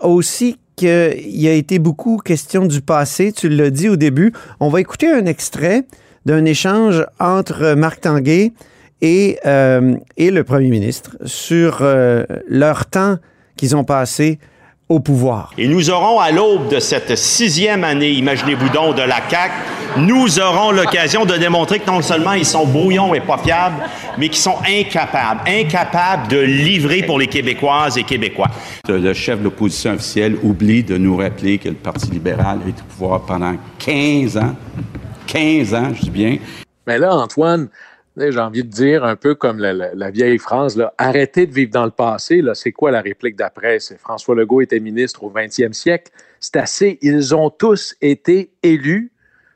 aussi 0.02 0.58
qu'il 0.76 1.48
a 1.48 1.54
été 1.54 1.80
beaucoup 1.80 2.18
question 2.18 2.66
du 2.66 2.82
passé, 2.82 3.32
tu 3.32 3.50
l'as 3.50 3.70
dit 3.70 3.90
au 3.90 3.96
début. 3.96 4.34
On 4.60 4.70
va 4.70 4.80
écouter 4.80 5.10
un 5.10 5.26
extrait 5.26 5.86
d'un 6.26 6.46
échange 6.46 7.06
entre 7.20 7.74
Marc 7.74 8.02
Tanguay 8.02 8.54
et, 9.02 9.40
euh, 9.46 9.96
et 10.18 10.32
le 10.32 10.44
premier 10.44 10.70
ministre 10.70 11.18
sur 11.26 11.80
euh, 11.82 12.26
leur 12.48 12.86
temps 12.86 13.18
qu'ils 13.56 13.76
ont 13.76 13.84
passé 13.84 14.40
au 14.90 15.00
pouvoir. 15.00 15.52
Et 15.58 15.68
nous 15.68 15.90
aurons 15.90 16.20
à 16.20 16.32
l'aube 16.32 16.70
de 16.70 16.80
cette 16.80 17.18
sixième 17.18 17.84
année, 17.84 18.12
imaginez-vous 18.12 18.70
donc, 18.70 18.96
de 18.96 19.02
la 19.02 19.18
CAQ, 19.30 19.54
nous 19.98 20.40
aurons 20.40 20.72
l'occasion 20.72 21.26
de 21.26 21.36
démontrer 21.36 21.80
que 21.80 21.90
non 21.90 22.02
seulement 22.02 22.34
ils 22.34 22.46
sont 22.46 22.66
brouillons 22.66 23.14
et 23.14 23.20
pas 23.20 23.38
fiables, 23.38 23.84
mais 24.18 24.30
qu'ils 24.30 24.42
sont 24.42 24.58
incapables, 24.68 25.42
incapables 25.48 26.28
de 26.28 26.40
livrer 26.40 27.04
pour 27.04 27.20
les 27.20 27.28
Québécoises 27.28 27.98
et 27.98 28.04
Québécois. 28.04 28.50
Le 28.88 29.14
chef 29.14 29.40
de 29.40 29.46
l'opposition 29.46 29.94
officielle 29.94 30.38
oublie 30.44 30.84
de 30.84 30.98
nous 30.98 31.18
rappeler 31.18 31.58
que 31.58 31.70
le 31.70 31.76
Parti 31.76 32.12
libéral 32.12 32.60
est 32.68 32.80
au 32.80 32.86
pouvoir 32.86 33.22
pendant 33.22 33.56
15 33.80 34.38
ans. 34.38 34.56
15 35.26 35.74
ans, 35.74 35.92
je 35.96 36.02
dis 36.04 36.10
bien. 36.10 36.38
Mais 36.86 36.98
là, 36.98 37.14
Antoine, 37.14 37.68
j'ai 38.18 38.40
envie 38.40 38.64
de 38.64 38.70
dire 38.70 39.04
un 39.04 39.16
peu 39.16 39.36
comme 39.36 39.60
la, 39.60 40.12
vieille 40.12 40.40
là, 40.76 40.94
arrêtez 40.98 41.46
de 41.46 41.54
vivre 41.54 41.72
dans 41.72 41.86
le 41.86 41.92
passé. 41.92 42.42
C'est 42.56 42.72
quoi 42.72 42.90
la 42.92 43.02
réplique 43.02 43.36
d'après? 43.36 43.78
François 44.00 44.36
Legault 44.36 44.62
était 44.62 44.80
ministre 44.80 45.24
au 45.24 45.32
20e 45.32 45.74
siècle. 45.74 46.12
C'est 46.40 46.56
assez. 46.56 46.98
Ils 47.02 47.36
ont 47.36 47.50
tous 47.50 47.96
été 48.02 48.52
élus 48.64 49.12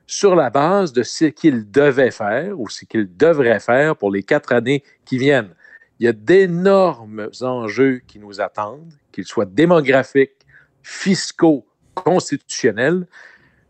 sur 0.06 0.36
la 0.36 0.50
base 0.50 0.94
de 0.94 1.04
ce 1.04 1.26
qu'ils 1.26 1.72
devaient 1.72 2.12
faire 2.12 2.60
ou 2.60 2.70
ce 2.70 2.86
qu'ils 2.86 3.16
devraient 3.16 3.60
faire 3.60 3.96
pour 3.96 4.12
les 4.12 4.24
quatre 4.24 4.54
années 4.54 4.84
qui 5.06 5.18
viennent. 5.18 5.56
Il 6.00 6.06
y 6.06 6.08
a 6.08 6.14
d'énormes 6.14 7.30
enjeux 7.42 8.02
qui 8.08 8.20
nous 8.20 8.42
attendent, 8.42 8.94
qu'ils 9.12 9.26
soient 9.26 9.46
démographiques, 9.46 10.46
fiscaux, 10.84 11.66
constitutionnels. 11.96 13.08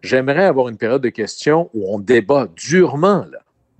J'aimerais 0.01 0.45
avoir 0.45 0.67
une 0.69 0.77
période 0.77 1.01
de 1.01 1.09
questions 1.09 1.69
où 1.73 1.93
on 1.93 1.99
débat 1.99 2.47
durement 2.55 3.25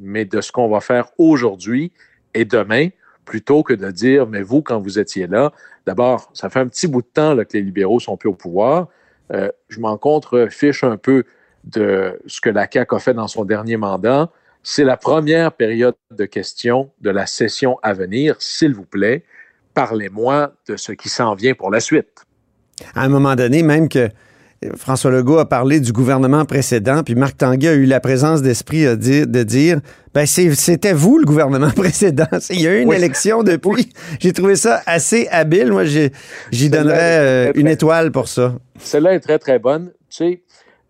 mais 0.02 0.26
de 0.26 0.42
ce 0.42 0.52
qu'on 0.52 0.68
va 0.68 0.82
faire 0.82 1.10
aujourd'hui 1.18 1.92
et 2.34 2.46
demain, 2.46 2.90
plutôt 3.26 3.64
que 3.64 3.74
de 3.74 3.92
dire, 3.92 4.28
mais 4.28 4.42
vous, 4.42 4.62
quand 4.62 4.80
vous 4.80 5.00
étiez 5.00 5.28
là, 5.28 5.52
d'abord, 5.86 6.30
ça 6.34 6.50
fait 6.50 6.60
un 6.60 6.68
petit 6.68 6.88
bout 6.88 7.02
de 7.02 7.08
temps 7.08 7.36
que 7.38 7.54
les 7.54 7.62
libéraux 7.62 8.00
sont 8.00 8.18
plus 8.18 8.30
au 8.30 8.34
pouvoir. 8.34 8.88
Euh, 9.32 9.50
je 9.70 9.80
m'en 9.80 9.98
contrefiche 9.98 10.84
un 10.84 10.98
peu 10.98 11.24
de 11.64 12.20
ce 12.26 12.42
que 12.42 12.50
la 12.50 12.68
CAQ 12.70 12.96
a 12.96 13.00
fait 13.00 13.14
dans 13.14 13.28
son 13.28 13.46
dernier 13.46 13.78
mandat. 13.78 14.30
C'est 14.64 14.84
la 14.84 14.98
première 14.98 15.54
période 15.54 15.96
de 16.12 16.26
questions 16.26 16.92
de 17.02 17.10
la 17.10 17.26
session 17.26 17.78
à 17.84 17.94
venir. 17.94 18.36
S'il 18.40 18.74
vous 18.74 18.86
plaît, 18.86 19.24
parlez-moi 19.74 20.54
de 20.68 20.76
ce 20.76 20.92
qui 20.92 21.10
s'en 21.10 21.36
vient 21.36 21.54
pour 21.54 21.72
la 21.72 21.80
suite. 21.80 22.26
À 22.96 23.04
un 23.04 23.10
moment 23.10 23.36
donné, 23.36 23.64
même 23.64 23.90
que 23.90 24.10
François 24.76 25.10
Legault 25.10 25.40
a 25.40 25.50
parlé 25.50 25.80
du 25.80 25.92
gouvernement 25.92 26.46
précédent, 26.46 27.02
puis 27.04 27.16
Marc 27.16 27.36
Tanguay 27.38 27.68
a 27.68 27.74
eu 27.74 27.86
la 27.86 28.00
présence 28.00 28.44
d'esprit 28.44 28.84
de 28.84 29.44
dire 29.44 29.80
ben 30.14 30.28
c'était 30.28 30.94
vous 30.94 31.18
le 31.18 31.26
gouvernement 31.26 31.72
précédent. 31.76 32.28
Il 32.52 32.62
y 32.62 32.68
a 32.68 32.78
eu 32.78 32.82
une 32.82 32.94
élection 32.94 33.42
depuis. 33.42 33.92
J'ai 34.20 34.34
trouvé 34.34 34.56
ça 34.56 34.84
assez 34.86 35.28
habile. 35.32 35.72
Moi, 35.72 35.86
j'y 35.86 36.70
donnerais 36.70 37.50
euh, 37.50 37.52
une 37.56 37.68
étoile 37.68 38.12
pour 38.12 38.28
ça. 38.28 38.54
Celle-là 38.80 39.16
est 39.16 39.20
très, 39.20 39.40
très 39.40 39.58
bonne. 39.58 39.92
Tu 40.10 40.18
sais, 40.18 40.42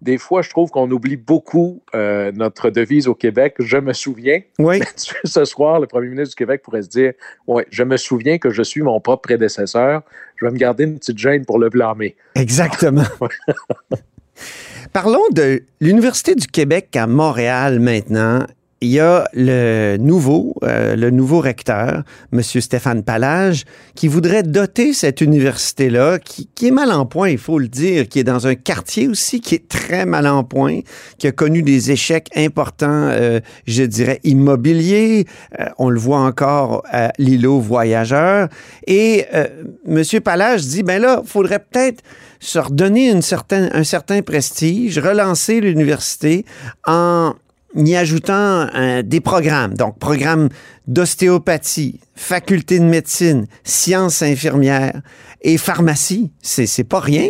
des 0.01 0.17
fois, 0.17 0.41
je 0.41 0.49
trouve 0.49 0.71
qu'on 0.71 0.89
oublie 0.89 1.15
beaucoup 1.15 1.81
euh, 1.93 2.31
notre 2.33 2.69
devise 2.69 3.07
au 3.07 3.13
Québec. 3.13 3.55
Je 3.59 3.77
me 3.77 3.93
souviens. 3.93 4.41
Oui. 4.57 4.81
Ce 5.23 5.45
soir, 5.45 5.79
le 5.79 5.87
premier 5.87 6.09
ministre 6.09 6.29
du 6.29 6.35
Québec 6.35 6.63
pourrait 6.63 6.81
se 6.81 6.89
dire 6.89 7.13
Ouais, 7.47 7.67
je 7.69 7.83
me 7.83 7.97
souviens 7.97 8.39
que 8.39 8.49
je 8.49 8.63
suis 8.63 8.81
mon 8.81 8.99
propre 8.99 9.21
prédécesseur. 9.21 10.01
Je 10.37 10.45
vais 10.45 10.51
me 10.51 10.57
garder 10.57 10.85
une 10.85 10.97
petite 10.97 11.19
gêne 11.19 11.45
pour 11.45 11.59
le 11.59 11.69
blâmer. 11.69 12.15
Exactement. 12.35 13.03
Parlons 14.93 15.23
de 15.31 15.61
l'Université 15.79 16.33
du 16.35 16.47
Québec 16.47 16.95
à 16.95 17.05
Montréal 17.05 17.79
maintenant. 17.79 18.45
Il 18.81 18.89
y 18.89 18.99
a 18.99 19.27
le 19.33 19.97
nouveau, 19.97 20.55
euh, 20.63 20.95
le 20.95 21.11
nouveau 21.11 21.39
recteur, 21.39 22.03
M. 22.33 22.41
Stéphane 22.41 23.03
Palage, 23.03 23.65
qui 23.93 24.07
voudrait 24.07 24.41
doter 24.41 24.93
cette 24.93 25.21
université-là, 25.21 26.17
qui, 26.17 26.49
qui, 26.55 26.67
est 26.67 26.71
mal 26.71 26.91
en 26.91 27.05
point, 27.05 27.29
il 27.29 27.37
faut 27.37 27.59
le 27.59 27.67
dire, 27.67 28.07
qui 28.07 28.19
est 28.19 28.23
dans 28.23 28.47
un 28.47 28.55
quartier 28.55 29.07
aussi 29.07 29.39
qui 29.39 29.53
est 29.53 29.67
très 29.69 30.07
mal 30.07 30.25
en 30.25 30.43
point, 30.43 30.79
qui 31.19 31.27
a 31.27 31.31
connu 31.31 31.61
des 31.61 31.91
échecs 31.91 32.29
importants, 32.35 33.09
euh, 33.11 33.39
je 33.67 33.83
dirais, 33.83 34.19
immobiliers. 34.23 35.25
Euh, 35.59 35.65
on 35.77 35.89
le 35.89 35.99
voit 35.99 36.21
encore 36.21 36.81
à 36.89 37.11
l'îlot 37.19 37.59
voyageur. 37.59 38.49
Et 38.87 39.25
euh, 39.35 39.47
M. 39.87 40.03
Palage 40.23 40.63
dit, 40.63 40.81
ben 40.81 40.99
là, 40.99 41.21
faudrait 41.23 41.59
peut-être 41.59 42.01
se 42.39 42.57
redonner 42.57 43.11
une 43.11 43.21
certaine, 43.21 43.69
un 43.73 43.83
certain 43.83 44.23
prestige, 44.23 44.97
relancer 44.97 45.61
l'université 45.61 46.45
en 46.87 47.35
y 47.75 47.95
ajoutant 47.95 48.67
euh, 48.75 49.01
des 49.01 49.21
programmes, 49.21 49.73
donc 49.75 49.97
programmes 49.99 50.49
d'ostéopathie, 50.87 51.99
faculté 52.15 52.79
de 52.79 52.85
médecine, 52.85 53.47
sciences 53.63 54.21
infirmières 54.21 55.01
et 55.41 55.57
pharmacie. 55.57 56.31
C'est, 56.41 56.83
pas 56.83 56.99
rien. 56.99 57.29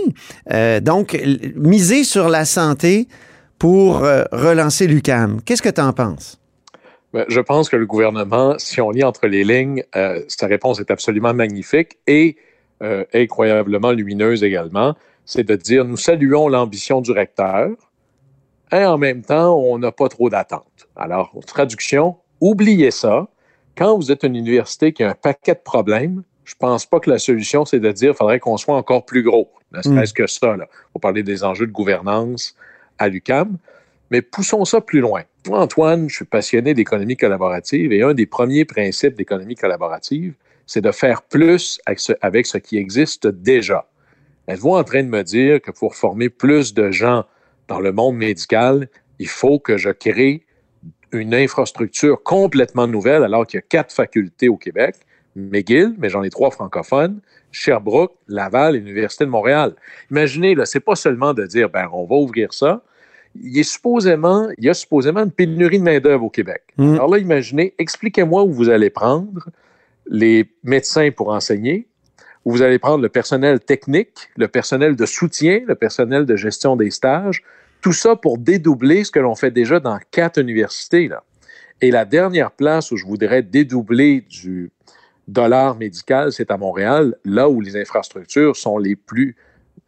Euh, 0.51 0.79
donc, 0.79 1.19
miser 1.55 2.03
sur 2.03 2.29
la 2.29 2.45
santé 2.45 3.07
pour 3.59 4.03
euh, 4.03 4.23
relancer 4.31 4.87
l'UCAM. 4.87 5.41
Qu'est-ce 5.45 5.61
que 5.61 5.69
tu 5.69 5.81
en 5.81 5.93
penses? 5.93 6.39
Ben, 7.13 7.25
je 7.27 7.39
pense 7.39 7.69
que 7.69 7.75
le 7.75 7.85
gouvernement, 7.85 8.55
si 8.57 8.79
on 8.81 8.89
lit 8.89 9.03
entre 9.03 9.27
les 9.27 9.43
lignes, 9.43 9.83
sa 10.29 10.47
réponse 10.47 10.79
est 10.79 10.91
absolument 10.91 11.33
magnifique 11.33 11.97
et 12.07 12.37
incroyablement 13.13 13.91
lumineuse 13.91 14.45
également. 14.45 14.95
C'est 15.25 15.43
de 15.43 15.55
dire 15.57 15.83
nous 15.83 15.97
saluons 15.97 16.47
l'ambition 16.47 17.01
du 17.01 17.11
recteur, 17.11 17.67
et 18.71 18.85
en 18.85 18.97
même 18.97 19.21
temps, 19.21 19.57
on 19.57 19.77
n'a 19.77 19.91
pas 19.91 20.09
trop 20.09 20.29
d'attentes. 20.29 20.87
Alors, 20.95 21.31
traduction, 21.45 22.17
oubliez 22.39 22.91
ça. 22.91 23.27
Quand 23.77 23.97
vous 23.97 24.11
êtes 24.11 24.23
une 24.23 24.35
université 24.35 24.93
qui 24.93 25.03
a 25.03 25.09
un 25.09 25.15
paquet 25.15 25.53
de 25.53 25.59
problèmes, 25.59 26.23
je 26.43 26.55
pense 26.55 26.85
pas 26.85 26.99
que 26.99 27.09
la 27.09 27.19
solution, 27.19 27.65
c'est 27.65 27.79
de 27.79 27.91
dire 27.91 28.11
qu'il 28.11 28.17
faudrait 28.17 28.39
qu'on 28.39 28.57
soit 28.57 28.75
encore 28.75 29.05
plus 29.05 29.23
gros. 29.23 29.51
Ne 29.71 29.81
serait-ce 29.81 30.13
que 30.13 30.27
ça. 30.27 30.57
Là. 30.57 30.67
On 30.93 30.99
parler 30.99 31.23
des 31.23 31.43
enjeux 31.43 31.67
de 31.67 31.71
gouvernance 31.71 32.55
à 32.97 33.07
l'UCAM. 33.07 33.57
Mais 34.09 34.21
poussons 34.21 34.65
ça 34.65 34.81
plus 34.81 34.99
loin. 34.99 35.23
Moi, 35.47 35.59
Antoine, 35.59 36.09
je 36.09 36.15
suis 36.15 36.25
passionné 36.25 36.73
d'économie 36.73 37.15
collaborative 37.15 37.93
et 37.93 38.03
un 38.03 38.13
des 38.13 38.25
premiers 38.25 38.65
principes 38.65 39.15
d'économie 39.15 39.55
collaborative, 39.55 40.33
c'est 40.65 40.81
de 40.81 40.91
faire 40.91 41.21
plus 41.21 41.79
avec 41.85 41.99
ce, 41.99 42.13
avec 42.21 42.45
ce 42.45 42.57
qui 42.57 42.77
existe 42.77 43.27
déjà. 43.27 43.87
Êtes-vous 44.47 44.75
en 44.75 44.83
train 44.83 45.03
de 45.03 45.07
me 45.07 45.23
dire 45.23 45.61
que 45.61 45.71
pour 45.71 45.95
former 45.95 46.29
plus 46.29 46.73
de 46.73 46.91
gens 46.91 47.23
dans 47.71 47.79
le 47.79 47.93
monde 47.93 48.17
médical, 48.17 48.89
il 49.17 49.29
faut 49.29 49.57
que 49.57 49.77
je 49.77 49.91
crée 49.91 50.43
une 51.13 51.33
infrastructure 51.33 52.21
complètement 52.21 52.85
nouvelle 52.85 53.23
alors 53.23 53.47
qu'il 53.47 53.59
y 53.59 53.63
a 53.63 53.65
quatre 53.67 53.93
facultés 53.93 54.49
au 54.49 54.57
Québec, 54.57 54.95
McGill, 55.37 55.95
mais 55.97 56.09
j'en 56.09 56.21
ai 56.21 56.29
trois 56.29 56.51
francophones, 56.51 57.21
Sherbrooke, 57.53 58.13
Laval 58.27 58.75
et 58.75 58.79
l'Université 58.79 59.23
de 59.23 59.29
Montréal. 59.29 59.73
Imaginez, 60.09 60.53
là, 60.53 60.65
c'est 60.65 60.81
pas 60.81 60.95
seulement 60.95 61.33
de 61.33 61.45
dire, 61.45 61.69
ben, 61.69 61.87
on 61.93 62.03
va 62.05 62.15
ouvrir 62.15 62.51
ça. 62.51 62.83
Il, 63.41 63.57
est 63.57 63.63
supposément, 63.63 64.49
il 64.57 64.65
y 64.65 64.69
a 64.69 64.73
supposément 64.73 65.21
une 65.21 65.31
pénurie 65.31 65.79
de 65.79 65.83
main-d'œuvre 65.83 66.25
au 66.25 66.29
Québec. 66.29 66.63
Mm. 66.75 66.95
Alors 66.95 67.09
là, 67.09 67.19
imaginez, 67.19 67.73
expliquez-moi 67.77 68.43
où 68.43 68.51
vous 68.51 68.67
allez 68.67 68.89
prendre 68.89 69.47
les 70.07 70.51
médecins 70.65 71.09
pour 71.11 71.29
enseigner, 71.29 71.87
où 72.43 72.51
vous 72.51 72.63
allez 72.63 72.79
prendre 72.79 73.01
le 73.01 73.07
personnel 73.07 73.61
technique, 73.61 74.29
le 74.35 74.49
personnel 74.49 74.97
de 74.97 75.05
soutien, 75.05 75.61
le 75.65 75.75
personnel 75.75 76.25
de 76.25 76.35
gestion 76.35 76.75
des 76.75 76.91
stages, 76.91 77.43
tout 77.81 77.93
ça 77.93 78.15
pour 78.15 78.37
dédoubler 78.37 79.03
ce 79.03 79.11
que 79.11 79.19
l'on 79.19 79.35
fait 79.35 79.51
déjà 79.51 79.79
dans 79.79 79.99
quatre 80.11 80.39
universités. 80.39 81.07
Là. 81.07 81.23
Et 81.81 81.91
la 81.91 82.05
dernière 82.05 82.51
place 82.51 82.91
où 82.91 82.97
je 82.97 83.05
voudrais 83.05 83.41
dédoubler 83.41 84.21
du 84.21 84.71
dollar 85.27 85.77
médical, 85.77 86.31
c'est 86.31 86.51
à 86.51 86.57
Montréal, 86.57 87.15
là 87.25 87.49
où 87.49 87.59
les 87.61 87.75
infrastructures 87.75 88.55
sont 88.55 88.77
les 88.77 88.95
plus 88.95 89.35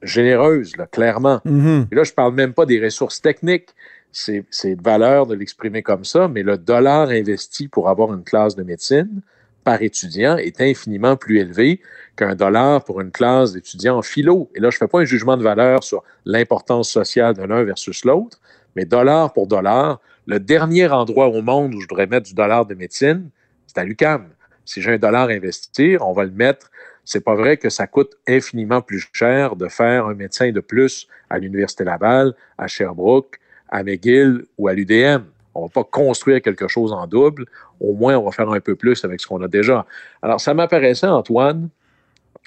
généreuses, 0.01 0.75
là, 0.75 0.87
clairement. 0.87 1.39
Mhm. 1.45 1.87
Et 1.91 1.95
là, 1.95 2.03
je 2.03 2.11
ne 2.11 2.15
parle 2.15 2.33
même 2.33 2.53
pas 2.53 2.65
des 2.65 2.83
ressources 2.83 3.21
techniques. 3.21 3.69
C'est 4.11 4.45
c'est 4.51 4.79
valeur 4.79 5.25
de 5.25 5.33
l'exprimer 5.33 5.81
comme 5.81 6.03
ça, 6.03 6.27
mais 6.27 6.43
le 6.43 6.57
dollar 6.57 7.09
investi 7.09 7.67
pour 7.67 7.89
avoir 7.89 8.13
une 8.13 8.23
classe 8.23 8.55
de 8.55 8.63
médecine 8.63 9.21
par 9.63 9.81
étudiant 9.81 10.37
est 10.37 10.61
infiniment 10.61 11.15
plus 11.15 11.39
élevé 11.39 11.81
qu'un 12.15 12.35
dollar 12.35 12.83
pour 12.83 13.01
une 13.01 13.11
classe 13.11 13.53
d'étudiants 13.53 13.97
en 13.97 14.01
philo. 14.01 14.49
Et 14.55 14.59
là, 14.59 14.69
je 14.69 14.75
ne 14.75 14.79
fais 14.79 14.87
pas 14.87 14.99
un 14.99 15.05
jugement 15.05 15.37
de 15.37 15.43
valeur 15.43 15.83
sur 15.83 16.03
l'importance 16.25 16.89
sociale 16.89 17.33
de 17.33 17.43
l'un 17.43 17.63
versus 17.63 18.05
l'autre, 18.05 18.39
mais 18.75 18.85
dollar 18.85 19.33
pour 19.33 19.47
dollar, 19.47 19.99
le 20.25 20.39
dernier 20.39 20.87
endroit 20.87 21.27
au 21.27 21.41
monde 21.41 21.75
où 21.75 21.81
je 21.81 21.87
devrais 21.87 22.07
mettre 22.07 22.27
du 22.27 22.33
dollar 22.33 22.65
de 22.65 22.75
médecine, 22.75 23.29
c'est 23.67 23.77
à 23.79 23.83
l'UCAM. 23.83 24.29
Si 24.65 24.81
j'ai 24.81 24.93
un 24.93 24.97
dollar 24.97 25.29
à 25.29 25.31
investir, 25.31 26.07
on 26.07 26.13
va 26.13 26.23
le 26.23 26.31
mettre. 26.31 26.69
C'est 27.03 27.23
pas 27.23 27.35
vrai 27.35 27.57
que 27.57 27.69
ça 27.69 27.87
coûte 27.87 28.13
infiniment 28.27 28.81
plus 28.81 29.05
cher 29.11 29.55
de 29.55 29.67
faire 29.67 30.05
un 30.05 30.13
médecin 30.13 30.51
de 30.51 30.61
plus 30.61 31.07
à 31.29 31.37
l'Université 31.37 31.83
Laval, 31.83 32.33
à 32.57 32.67
Sherbrooke, 32.67 33.39
à 33.69 33.83
McGill 33.83 34.45
ou 34.57 34.69
à 34.69 34.73
l'UDM. 34.73 35.23
On 35.55 35.63
va 35.63 35.69
pas 35.69 35.83
construire 35.83 36.41
quelque 36.41 36.67
chose 36.67 36.93
en 36.93 37.05
double. 37.07 37.45
Au 37.83 37.93
moins, 37.93 38.17
on 38.17 38.23
va 38.23 38.31
faire 38.31 38.49
un 38.49 38.59
peu 38.59 38.75
plus 38.75 39.03
avec 39.05 39.19
ce 39.19 39.27
qu'on 39.27 39.41
a 39.43 39.47
déjà. 39.47 39.85
Alors, 40.21 40.39
ça 40.41 40.53
m'apparaissait, 40.53 41.05
Antoine, 41.07 41.69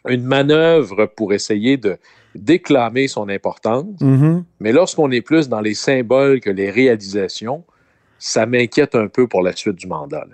une 0.09 0.25
manœuvre 0.25 1.07
pour 1.15 1.33
essayer 1.35 1.77
de 1.77 1.99
déclamer 2.35 3.07
son 3.07 3.29
importance. 3.29 4.01
Mhm. 4.01 4.45
Mais 4.61 4.73
lorsqu'on 4.73 5.11
est 5.11 5.21
plus 5.21 5.49
dans 5.49 5.61
les 5.61 5.75
symboles 5.75 6.41
que 6.41 6.51
les 6.51 6.71
réalisations, 6.71 7.65
ça 8.19 8.47
m'inquiète 8.47 8.95
un 8.95 9.09
peu 9.09 9.27
pour 9.29 9.43
la 9.43 9.55
suite 9.55 9.77
du 9.77 9.87
mandat. 9.87 10.25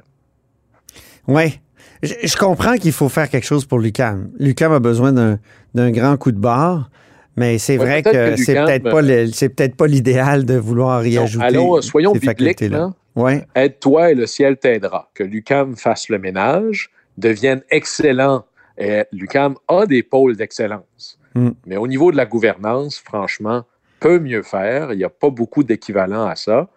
Oui. 1.27 1.59
Je, 2.03 2.15
je 2.25 2.37
comprends 2.37 2.77
qu'il 2.77 2.93
faut 2.93 3.09
faire 3.09 3.29
quelque 3.29 3.45
chose 3.47 3.65
pour 3.65 3.79
l'UCAM. 3.79 4.31
L'UCAM 4.39 4.73
a 4.73 4.81
besoin 4.81 5.13
d'un 5.13 5.91
grand 5.91 6.17
coup 6.17 6.33
de 6.33 6.39
barre, 6.39 6.91
mais 7.37 7.59
c'est 7.59 7.79
Ouais, 7.79 7.85
vrai 7.85 8.03
que, 8.03 8.11
que 8.31 8.37
c'est 8.37 8.55
peut-être 8.55 8.91
pas 8.91 9.03
c'est 9.33 9.49
peut-être 9.49 9.77
pas 9.77 9.87
l'idéal 9.87 10.45
de 10.45 10.55
vouloir 10.57 11.07
y 11.07 11.15
Non, 11.17 11.23
ajouter. 11.23 11.45
allons, 11.45 11.81
soyons 11.81 12.13
ces 12.15 12.21
bibliques, 12.21 12.61
là. 12.63 12.93
Ouais. 13.15 13.47
Aide-toi 13.55 14.13
et 14.13 14.15
le 14.15 14.27
ciel 14.27 14.57
t'aidera. 14.57 15.11
Que 15.15 15.23
l'UCAM 15.23 15.77
fasse 15.77 16.09
le 16.09 16.19
ménage, 16.19 16.91
devienne 17.19 17.63
excellent. 17.71 18.45
Et 18.79 19.05
L'UCAM 19.13 19.57
a 19.69 19.87
des 19.87 20.03
pôles 20.03 20.37
d'excellence. 20.37 21.19
Mm. 21.35 21.51
Mais 21.67 21.77
au 21.77 21.87
niveau 21.87 22.11
de 22.11 22.17
la 22.17 22.27
gouvernance, 22.27 22.99
franchement, 22.99 23.65
peut 24.01 24.19
mieux 24.19 24.43
faire. 24.43 24.93
Il 24.93 24.99
n'y 24.99 25.05
a 25.05 25.11
pas 25.11 25.31
beaucoup 25.31 25.63
d'équivalent 25.63 26.27
à 26.27 26.37
ça. 26.37 26.69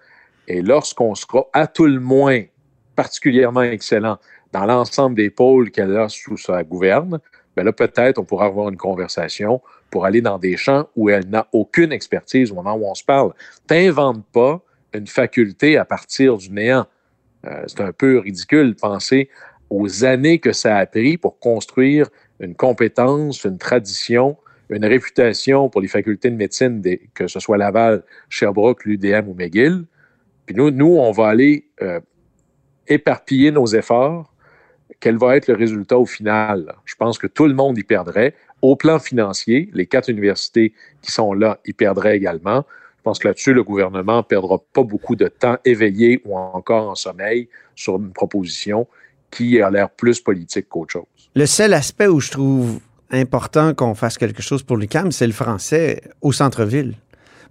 Et 0.47 0.61
lorsqu'on 0.61 1.15
sera 1.15 1.45
à 1.53 1.67
tout 1.67 1.87
le 1.87 1.99
moins 1.99 2.43
particulièrement 2.95 3.63
excellent 3.63 4.17
dans 4.51 4.65
l'ensemble 4.65 5.15
des 5.15 5.29
pôles 5.29 5.71
qu'elle 5.71 5.97
a 5.97 6.07
sous 6.07 6.37
sa 6.37 6.63
gouverne, 6.63 7.19
ben 7.55 7.63
là, 7.63 7.73
peut-être 7.73 8.19
on 8.19 8.25
pourra 8.25 8.45
avoir 8.45 8.69
une 8.69 8.77
conversation 8.77 9.61
pour 9.89 10.05
aller 10.05 10.21
dans 10.21 10.37
des 10.37 10.57
champs 10.57 10.87
où 10.95 11.09
elle 11.09 11.29
n'a 11.29 11.47
aucune 11.53 11.91
expertise 11.91 12.51
au 12.51 12.55
moment 12.55 12.75
où 12.75 12.85
on 12.85 12.95
se 12.95 13.03
parle. 13.03 13.33
T'inventes 13.65 14.25
pas 14.31 14.61
une 14.97 15.07
faculté 15.07 15.77
à 15.77 15.85
partir 15.85 16.37
du 16.37 16.49
néant. 16.49 16.85
Euh, 17.45 17.63
c'est 17.67 17.81
un 17.81 17.91
peu 17.91 18.19
ridicule 18.19 18.73
de 18.73 18.79
penser 18.79 19.29
aux 19.69 20.05
années 20.05 20.39
que 20.39 20.51
ça 20.51 20.77
a 20.77 20.85
pris 20.85 21.17
pour 21.17 21.39
construire 21.39 22.09
une 22.39 22.55
compétence, 22.55 23.43
une 23.43 23.57
tradition, 23.57 24.37
une 24.69 24.85
réputation 24.85 25.69
pour 25.69 25.81
les 25.81 25.87
facultés 25.87 26.29
de 26.29 26.35
médecine, 26.35 26.81
que 27.13 27.27
ce 27.27 27.39
soit 27.39 27.57
Laval, 27.57 28.03
Sherbrooke, 28.29 28.85
l'UDM 28.85 29.27
ou 29.27 29.33
McGill. 29.33 29.85
Puis 30.45 30.55
nous, 30.55 30.71
nous 30.71 30.97
on 30.97 31.11
va 31.11 31.27
aller 31.27 31.67
euh, 31.81 31.99
éparpiller 32.87 33.51
nos 33.51 33.67
efforts. 33.67 34.31
Quel 34.99 35.17
va 35.17 35.35
être 35.35 35.47
le 35.47 35.55
résultat 35.55 35.97
au 35.97 36.05
final? 36.05 36.75
Je 36.85 36.95
pense 36.95 37.17
que 37.17 37.27
tout 37.27 37.47
le 37.47 37.53
monde 37.53 37.77
y 37.77 37.83
perdrait. 37.83 38.33
Au 38.61 38.75
plan 38.75 38.99
financier, 38.99 39.69
les 39.73 39.85
quatre 39.85 40.09
universités 40.09 40.73
qui 41.01 41.11
sont 41.11 41.33
là 41.33 41.59
y 41.65 41.73
perdraient 41.73 42.17
également. 42.17 42.65
Pense 43.05 43.19
que 43.19 43.27
là-dessus, 43.27 43.53
le 43.53 43.63
gouvernement 43.63 44.17
ne 44.17 44.21
perdra 44.23 44.57
pas 44.73 44.81
beaucoup 44.81 45.15
de 45.15 45.27
temps 45.27 45.57
éveillé 45.63 46.19
ou 46.25 46.35
encore 46.35 46.89
en 46.89 46.95
sommeil 46.95 47.47
sur 47.75 47.97
une 47.97 48.11
proposition 48.11 48.87
qui 49.29 49.61
a 49.61 49.69
l'air 49.69 49.91
plus 49.91 50.19
politique 50.19 50.67
qu'autre 50.67 50.93
chose. 50.93 51.29
Le 51.35 51.45
seul 51.45 51.75
aspect 51.75 52.07
où 52.07 52.19
je 52.19 52.31
trouve 52.31 52.79
important 53.11 53.75
qu'on 53.75 53.93
fasse 53.93 54.17
quelque 54.17 54.41
chose 54.41 54.63
pour 54.63 54.77
l'UCAM, 54.77 55.11
c'est 55.11 55.27
le 55.27 55.33
français 55.33 56.01
au 56.21 56.31
centre-ville. 56.31 56.95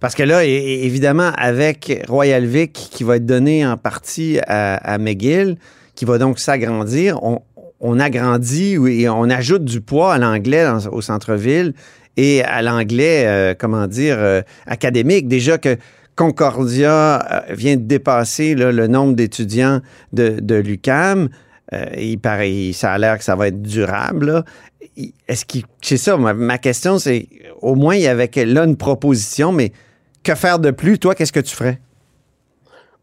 Parce 0.01 0.13
que 0.13 0.23
là, 0.23 0.43
évidemment, 0.43 1.31
avec 1.37 2.03
Royal 2.05 2.43
Vic 2.43 2.73
qui 2.73 3.05
va 3.05 3.15
être 3.15 3.25
donné 3.25 3.65
en 3.65 3.77
partie 3.77 4.39
à, 4.47 4.97
McGill, 4.97 5.55
qui 5.95 6.03
va 6.03 6.17
donc 6.17 6.37
s'agrandir, 6.37 7.23
on, 7.23 7.41
on 7.79 7.97
agrandit 8.01 8.73
et 8.73 9.07
on 9.07 9.29
ajoute 9.29 9.63
du 9.63 9.79
poids 9.79 10.15
à 10.15 10.17
l'anglais 10.17 10.67
au 10.91 10.99
centre-ville 10.99 11.73
et 12.17 12.43
à 12.43 12.61
l'anglais, 12.61 13.25
euh, 13.25 13.53
comment 13.57 13.87
dire, 13.87 14.17
euh, 14.19 14.41
académique. 14.65 15.27
Déjà 15.27 15.57
que 15.57 15.77
Concordia 16.15 17.25
euh, 17.49 17.53
vient 17.53 17.75
de 17.75 17.83
dépasser 17.83 18.55
là, 18.55 18.71
le 18.71 18.87
nombre 18.87 19.15
d'étudiants 19.15 19.81
de, 20.13 20.39
de 20.41 20.55
l'UCAM. 20.55 21.29
Euh, 21.73 21.85
il 21.97 22.19
paraît, 22.19 22.71
ça 22.73 22.93
a 22.93 22.97
l'air 22.97 23.17
que 23.17 23.23
ça 23.23 23.35
va 23.35 23.47
être 23.47 23.61
durable. 23.61 24.43
Est-ce 25.27 25.45
qu'il, 25.45 25.63
c'est 25.81 25.97
ça, 25.97 26.15
ma, 26.15 26.57
question, 26.57 26.99
c'est 26.99 27.27
au 27.61 27.75
moins 27.75 27.95
il 27.95 28.03
y 28.03 28.07
avait 28.07 28.29
là 28.45 28.63
une 28.63 28.77
proposition, 28.77 29.51
mais 29.51 29.71
que 30.23 30.35
faire 30.35 30.59
de 30.59 30.71
plus? 30.71 30.99
Toi, 30.99 31.15
qu'est-ce 31.15 31.33
que 31.33 31.39
tu 31.39 31.55
ferais? 31.55 31.79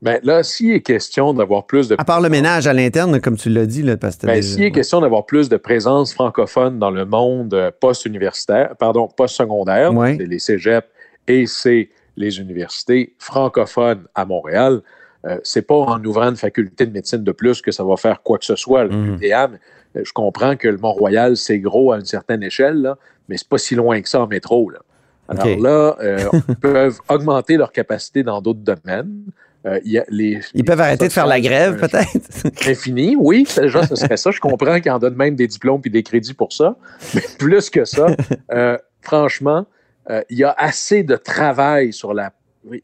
Ben 0.02 0.18
là, 0.24 0.42
s'il 0.42 0.72
est 0.72 0.80
question 0.80 1.32
d'avoir 1.32 1.64
plus 1.64 1.88
de... 1.88 1.94
À 1.96 2.04
part 2.04 2.20
le 2.20 2.28
ménage 2.28 2.66
à 2.66 2.72
l'interne, 2.72 3.20
comme 3.20 3.36
tu 3.36 3.48
l'as 3.48 3.66
dit, 3.66 3.82
là, 3.82 3.96
parce 3.96 4.16
que... 4.16 4.26
Ben, 4.26 4.42
s'il 4.42 4.64
est 4.64 4.72
question 4.72 5.00
d'avoir 5.00 5.24
plus 5.26 5.48
de 5.48 5.56
présence 5.56 6.12
francophone 6.12 6.80
dans 6.80 6.90
le 6.90 7.04
monde 7.04 7.54
euh, 7.54 7.70
post-universitaire, 7.80 8.74
pardon, 8.78 9.06
post-secondaire, 9.06 9.94
Ouais. 9.94 10.16
c'est 10.18 10.26
les 10.26 10.40
cégeps 10.40 10.88
et 11.28 11.46
c'est 11.46 11.88
les 12.16 12.40
universités 12.40 13.14
francophones 13.18 14.04
à 14.14 14.24
Montréal, 14.24 14.80
euh, 15.24 15.38
c'est 15.44 15.62
pas 15.62 15.76
en 15.76 16.04
ouvrant 16.04 16.30
une 16.30 16.36
faculté 16.36 16.84
de 16.84 16.92
médecine 16.92 17.22
de 17.22 17.32
plus 17.32 17.62
que 17.62 17.70
ça 17.70 17.84
va 17.84 17.96
faire 17.96 18.22
quoi 18.22 18.38
que 18.38 18.44
ce 18.44 18.56
soit. 18.56 18.86
Euh, 18.90 19.48
je 19.94 20.12
comprends 20.12 20.56
que 20.56 20.68
le 20.68 20.78
Mont-Royal, 20.78 21.36
c'est 21.36 21.58
gros 21.58 21.92
à 21.92 21.98
une 21.98 22.04
certaine 22.04 22.42
échelle, 22.42 22.82
là, 22.82 22.98
mais 23.28 23.36
c'est 23.36 23.48
pas 23.48 23.58
si 23.58 23.74
loin 23.74 24.00
que 24.00 24.08
ça 24.08 24.20
en 24.20 24.26
métro. 24.26 24.68
Là. 24.70 24.80
Alors 25.28 25.46
là, 25.58 25.96
euh, 26.00 26.18
ils 26.48 26.56
peuvent 26.56 26.98
augmenter 27.08 27.56
leur 27.56 27.70
capacité 27.72 28.22
dans 28.22 28.40
d'autres 28.40 28.60
domaines. 28.60 29.22
Euh, 29.64 29.78
il 29.84 29.92
y 29.92 29.98
a 29.98 30.04
les, 30.08 30.40
Ils 30.54 30.64
peuvent 30.64 30.80
arrêter 30.80 31.06
de 31.06 31.12
faire 31.12 31.26
la 31.26 31.40
grève, 31.40 31.74
euh, 31.74 31.86
peut-être? 31.86 32.68
infini, 32.68 33.14
oui, 33.16 33.46
déjà, 33.56 33.86
ce 33.86 33.94
serait 33.94 34.16
ça. 34.16 34.30
Je 34.30 34.40
comprends 34.40 34.80
qu'ils 34.80 34.90
en 34.90 34.98
donnent 34.98 35.16
même 35.16 35.36
des 35.36 35.46
diplômes 35.46 35.80
et 35.84 35.90
des 35.90 36.02
crédits 36.02 36.34
pour 36.34 36.52
ça. 36.52 36.76
Mais 37.14 37.22
plus 37.38 37.70
que 37.70 37.84
ça, 37.84 38.06
euh, 38.52 38.76
franchement, 39.00 39.66
euh, 40.10 40.22
il 40.30 40.38
y 40.38 40.44
a 40.44 40.50
assez 40.50 41.04
de 41.04 41.16
travail 41.16 41.92
sur 41.92 42.12
la. 42.12 42.32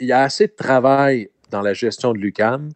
Il 0.00 0.06
y 0.06 0.12
a 0.12 0.22
assez 0.22 0.46
de 0.46 0.52
travail 0.52 1.30
dans 1.50 1.62
la 1.62 1.72
gestion 1.72 2.12
de 2.12 2.18
l'UCAM 2.18 2.68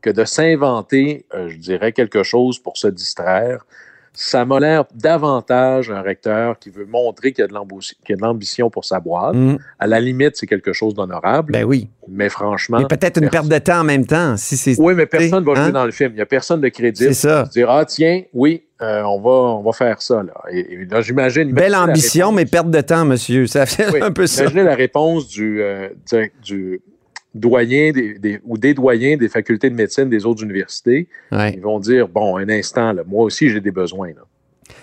que 0.00 0.10
de 0.10 0.24
s'inventer, 0.24 1.26
je 1.32 1.56
dirais, 1.56 1.92
quelque 1.92 2.22
chose 2.22 2.58
pour 2.58 2.76
se 2.76 2.86
distraire. 2.86 3.64
Ça 4.20 4.44
m'a 4.44 4.58
l'air 4.58 4.84
davantage 4.96 5.92
un 5.92 6.02
recteur 6.02 6.58
qui 6.58 6.70
veut 6.70 6.86
montrer 6.86 7.30
qu'il 7.32 7.42
y 7.42 7.44
a 7.44 7.46
de 7.46 8.20
l'ambition 8.20 8.68
pour 8.68 8.84
sa 8.84 8.98
boîte. 8.98 9.36
Mm. 9.36 9.58
À 9.78 9.86
la 9.86 10.00
limite, 10.00 10.32
c'est 10.34 10.48
quelque 10.48 10.72
chose 10.72 10.92
d'honorable. 10.92 11.52
Ben 11.52 11.62
oui. 11.62 11.88
mais 12.08 12.28
franchement. 12.28 12.78
Mais 12.78 12.86
peut-être 12.86 13.22
une 13.22 13.30
perte 13.30 13.46
de 13.46 13.58
temps 13.58 13.78
en 13.80 13.84
même 13.84 14.04
temps, 14.06 14.36
si 14.36 14.56
c'est... 14.56 14.74
Oui, 14.80 14.94
mais 14.94 15.06
personne 15.06 15.44
ne 15.44 15.46
va 15.46 15.52
Hein? 15.60 15.64
jouer 15.64 15.72
dans 15.72 15.84
le 15.84 15.92
film. 15.92 16.10
Il 16.10 16.16
n'y 16.16 16.20
a 16.20 16.26
personne 16.26 16.60
de 16.60 16.68
crédit. 16.68 17.04
C'est 17.04 17.14
ça. 17.14 17.44
Dire, 17.44 17.70
ah, 17.70 17.84
tiens, 17.84 18.22
oui, 18.32 18.64
euh, 18.82 19.02
on, 19.02 19.20
va, 19.20 19.30
on 19.30 19.62
va 19.62 19.70
faire 19.72 20.02
ça. 20.02 20.24
Là. 20.24 20.34
Et, 20.50 20.72
et 20.72 20.84
là, 20.86 21.00
j'imagine. 21.00 21.52
Belle 21.52 21.76
ambition, 21.76 22.32
mais 22.32 22.44
perte 22.44 22.70
de 22.72 22.80
temps, 22.80 23.04
monsieur. 23.04 23.46
Ça 23.46 23.66
fait 23.66 23.88
Oui, 23.92 24.00
un 24.02 24.10
peu 24.10 24.26
ça. 24.26 24.42
Imaginez 24.42 24.64
la 24.64 24.74
réponse 24.74 25.28
du, 25.28 25.62
euh, 25.62 25.90
du, 26.42 26.80
du 27.38 27.48
doyen 27.48 27.92
des, 27.92 28.18
des- 28.18 28.40
ou 28.44 28.58
des 28.58 28.74
doyens 28.74 29.16
des 29.16 29.28
facultés 29.28 29.70
de 29.70 29.74
médecine 29.74 30.08
des 30.08 30.26
autres 30.26 30.42
universités. 30.42 31.08
Ouais. 31.32 31.52
Ils 31.54 31.60
vont 31.62 31.78
dire, 31.78 32.08
bon, 32.08 32.36
un 32.36 32.48
instant, 32.48 32.92
là, 32.92 33.02
moi 33.06 33.24
aussi, 33.24 33.48
j'ai 33.50 33.60
des 33.60 33.70
besoins. 33.70 34.08
Là. 34.08 34.22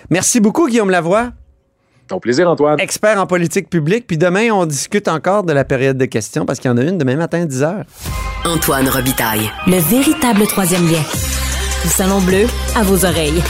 Merci 0.10 0.40
beaucoup, 0.40 0.68
Guillaume 0.68 0.90
Lavoie, 0.90 1.32
Ton 2.08 2.20
plaisir, 2.20 2.50
Antoine. 2.50 2.80
expert 2.80 3.20
en 3.20 3.28
politique 3.28 3.70
publique. 3.70 4.06
Puis 4.08 4.18
demain, 4.18 4.50
on 4.52 4.66
discute 4.66 5.08
encore 5.08 5.44
de 5.44 5.54
la 5.54 5.64
période 5.66 5.98
de 5.98 6.06
questions 6.06 6.46
parce 6.46 6.60
qu'il 6.60 6.70
y 6.70 6.74
en 6.74 6.78
a 6.78 6.84
une 6.84 6.98
demain 6.98 7.16
matin 7.16 7.42
à 7.42 7.46
10 7.46 7.64
heures. 7.64 7.84
Antoine 8.46 8.88
Robitaille. 8.88 9.50
Le 9.68 9.78
véritable 9.78 10.46
troisième 10.48 10.86
lien. 10.86 11.02
Le 11.84 11.90
salon 11.90 12.22
bleu 12.22 12.46
à 12.76 12.84
vos 12.84 13.06
oreilles. 13.06 13.42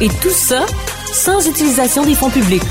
Et 0.00 0.08
tout 0.08 0.30
ça 0.30 0.64
sans 1.12 1.46
utilisation 1.46 2.04
des 2.04 2.14
fonds 2.14 2.30
publics. 2.30 2.62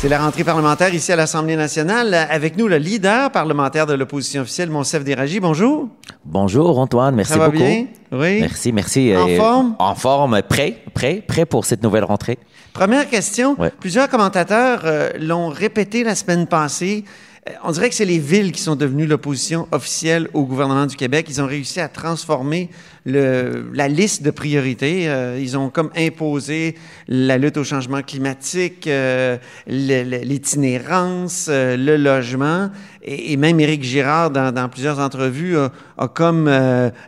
C'est 0.00 0.08
la 0.08 0.18
rentrée 0.18 0.44
parlementaire 0.44 0.94
ici 0.94 1.12
à 1.12 1.16
l'Assemblée 1.16 1.56
nationale. 1.56 2.14
Avec 2.14 2.56
nous, 2.56 2.68
le 2.68 2.78
leader 2.78 3.30
parlementaire 3.30 3.84
de 3.86 3.92
l'opposition 3.92 4.40
officielle, 4.42 4.70
Monsef 4.70 5.04
Déragi. 5.04 5.40
Bonjour. 5.40 5.88
Bonjour 6.24 6.78
Antoine, 6.78 7.14
merci 7.14 7.32
Ça 7.34 7.38
va 7.38 7.46
beaucoup. 7.50 7.58
bien? 7.58 7.86
Oui. 8.10 8.40
Merci, 8.40 8.72
merci. 8.72 9.12
En 9.14 9.28
Euh, 9.28 9.36
forme? 9.36 9.76
En 9.78 9.94
forme, 9.94 10.40
prêt, 10.48 10.78
prêt, 10.94 11.22
prêt 11.26 11.44
pour 11.44 11.66
cette 11.66 11.82
nouvelle 11.82 12.04
rentrée. 12.04 12.38
Première 12.72 13.10
question. 13.10 13.56
Ouais. 13.58 13.70
Plusieurs 13.78 14.08
commentateurs 14.08 14.80
euh, 14.84 15.10
l'ont 15.20 15.48
répété 15.48 16.02
la 16.02 16.14
semaine 16.14 16.46
passée. 16.46 17.04
Euh, 17.50 17.54
On 17.64 17.72
dirait 17.72 17.88
que 17.88 17.94
c'est 17.94 18.04
les 18.04 18.18
villes 18.18 18.52
qui 18.52 18.60
sont 18.62 18.76
devenues 18.76 19.06
l'opposition 19.06 19.66
officielle 19.72 20.28
au 20.34 20.44
gouvernement 20.44 20.86
du 20.86 20.96
Québec. 20.96 21.26
Ils 21.28 21.40
ont 21.42 21.46
réussi 21.46 21.80
à 21.80 21.88
transformer 21.88 22.70
le- 23.06 23.70
la 23.74 23.88
liste 23.88 24.22
de 24.22 24.30
priorités. 24.30 25.08
Euh, 25.08 25.38
ils 25.40 25.56
ont 25.56 25.70
comme 25.70 25.90
imposé 25.96 26.76
la 27.08 27.38
lutte 27.38 27.56
au 27.56 27.64
changement 27.64 28.02
climatique, 28.02 28.86
euh, 28.86 29.36
l'itinérance, 29.66 31.48
le 31.50 31.96
logement. 31.96 32.70
Et, 33.02 33.36
même 33.36 33.58
Éric 33.60 33.82
Girard, 33.82 34.30
dans, 34.30 34.68
plusieurs 34.68 34.98
entrevues, 34.98 35.56
a, 35.56 35.70
comme 36.08 36.48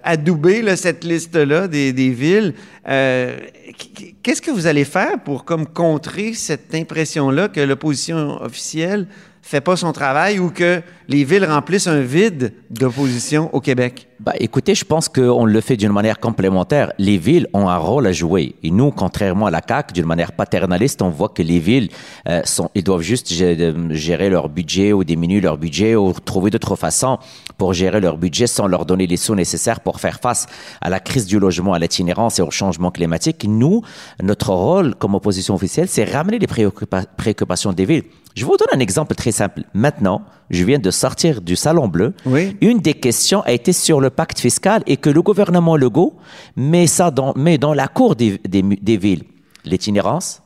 adoubé 0.02 0.62
là, 0.62 0.76
cette 0.76 1.04
liste-là 1.04 1.68
des, 1.68 1.92
des 1.92 2.10
villes. 2.10 2.54
Qu- 2.86 4.14
Qu'est-ce 4.22 4.40
que 4.42 4.50
vous 4.50 4.66
allez 4.66 4.84
faire 4.84 5.18
pour 5.24 5.44
comme 5.44 5.66
contrer 5.66 6.32
cette 6.34 6.74
impression-là 6.74 7.48
que 7.48 7.60
l'opposition 7.60 8.40
officielle 8.42 9.06
fait 9.42 9.60
pas 9.60 9.76
son 9.76 9.92
travail 9.92 10.38
ou 10.38 10.50
que 10.50 10.80
les 11.08 11.24
villes 11.24 11.44
remplissent 11.44 11.88
un 11.88 12.00
vide 12.00 12.54
d'opposition 12.70 13.50
au 13.52 13.60
Québec? 13.60 14.08
Bah, 14.20 14.32
écoutez, 14.38 14.76
je 14.76 14.84
pense 14.84 15.08
qu'on 15.08 15.44
le 15.44 15.60
fait 15.60 15.76
d'une 15.76 15.90
manière 15.90 16.20
complémentaire. 16.20 16.92
Les 16.96 17.18
villes 17.18 17.48
ont 17.52 17.68
un 17.68 17.76
rôle 17.76 18.06
à 18.06 18.12
jouer. 18.12 18.54
Et 18.62 18.70
nous, 18.70 18.92
contrairement 18.92 19.46
à 19.46 19.50
la 19.50 19.60
CAQ, 19.66 19.94
d'une 19.94 20.06
manière 20.06 20.30
paternaliste, 20.30 21.02
on 21.02 21.08
voit 21.08 21.28
que 21.28 21.42
les 21.42 21.58
villes, 21.58 21.88
euh, 22.28 22.40
sont, 22.44 22.70
ils 22.76 22.84
doivent 22.84 23.02
juste 23.02 23.32
euh, 23.40 23.88
gérer 23.90 24.30
leur 24.30 24.48
budget 24.48 24.92
ou 24.92 25.02
diminuer 25.02 25.40
leur 25.40 25.58
budget 25.58 25.96
ou 25.96 26.12
trouver 26.12 26.50
d'autres 26.50 26.76
façons 26.76 27.18
pour 27.62 27.74
gérer 27.74 28.00
leur 28.00 28.16
budget 28.16 28.48
sans 28.48 28.66
leur 28.66 28.84
donner 28.86 29.06
les 29.06 29.16
sous 29.16 29.36
nécessaires 29.36 29.78
pour 29.78 30.00
faire 30.00 30.18
face 30.18 30.48
à 30.80 30.90
la 30.90 30.98
crise 30.98 31.26
du 31.26 31.38
logement, 31.38 31.74
à 31.74 31.78
l'itinérance 31.78 32.40
et 32.40 32.42
au 32.42 32.50
changement 32.50 32.90
climatique. 32.90 33.44
Nous, 33.48 33.82
notre 34.20 34.50
rôle 34.52 34.96
comme 34.96 35.14
opposition 35.14 35.54
officielle, 35.54 35.86
c'est 35.86 36.02
ramener 36.02 36.40
les 36.40 36.48
préoccupa- 36.48 37.06
préoccupations 37.16 37.72
des 37.72 37.84
villes. 37.84 38.02
Je 38.34 38.44
vous 38.44 38.56
donne 38.56 38.66
un 38.72 38.80
exemple 38.80 39.14
très 39.14 39.30
simple. 39.30 39.62
Maintenant, 39.74 40.22
je 40.50 40.64
viens 40.64 40.80
de 40.80 40.90
sortir 40.90 41.40
du 41.40 41.54
Salon 41.54 41.86
Bleu. 41.86 42.14
Oui. 42.26 42.56
Une 42.60 42.80
des 42.80 42.94
questions 42.94 43.42
a 43.42 43.52
été 43.52 43.72
sur 43.72 44.00
le 44.00 44.10
pacte 44.10 44.40
fiscal 44.40 44.82
et 44.88 44.96
que 44.96 45.08
le 45.08 45.22
gouvernement 45.22 45.76
Legault 45.76 46.16
met 46.56 46.88
ça 46.88 47.12
dans, 47.12 47.32
met 47.36 47.58
dans 47.58 47.74
la 47.74 47.86
cour 47.86 48.16
des, 48.16 48.38
des, 48.38 48.96
villes. 48.96 49.22
L'itinérance, 49.64 50.42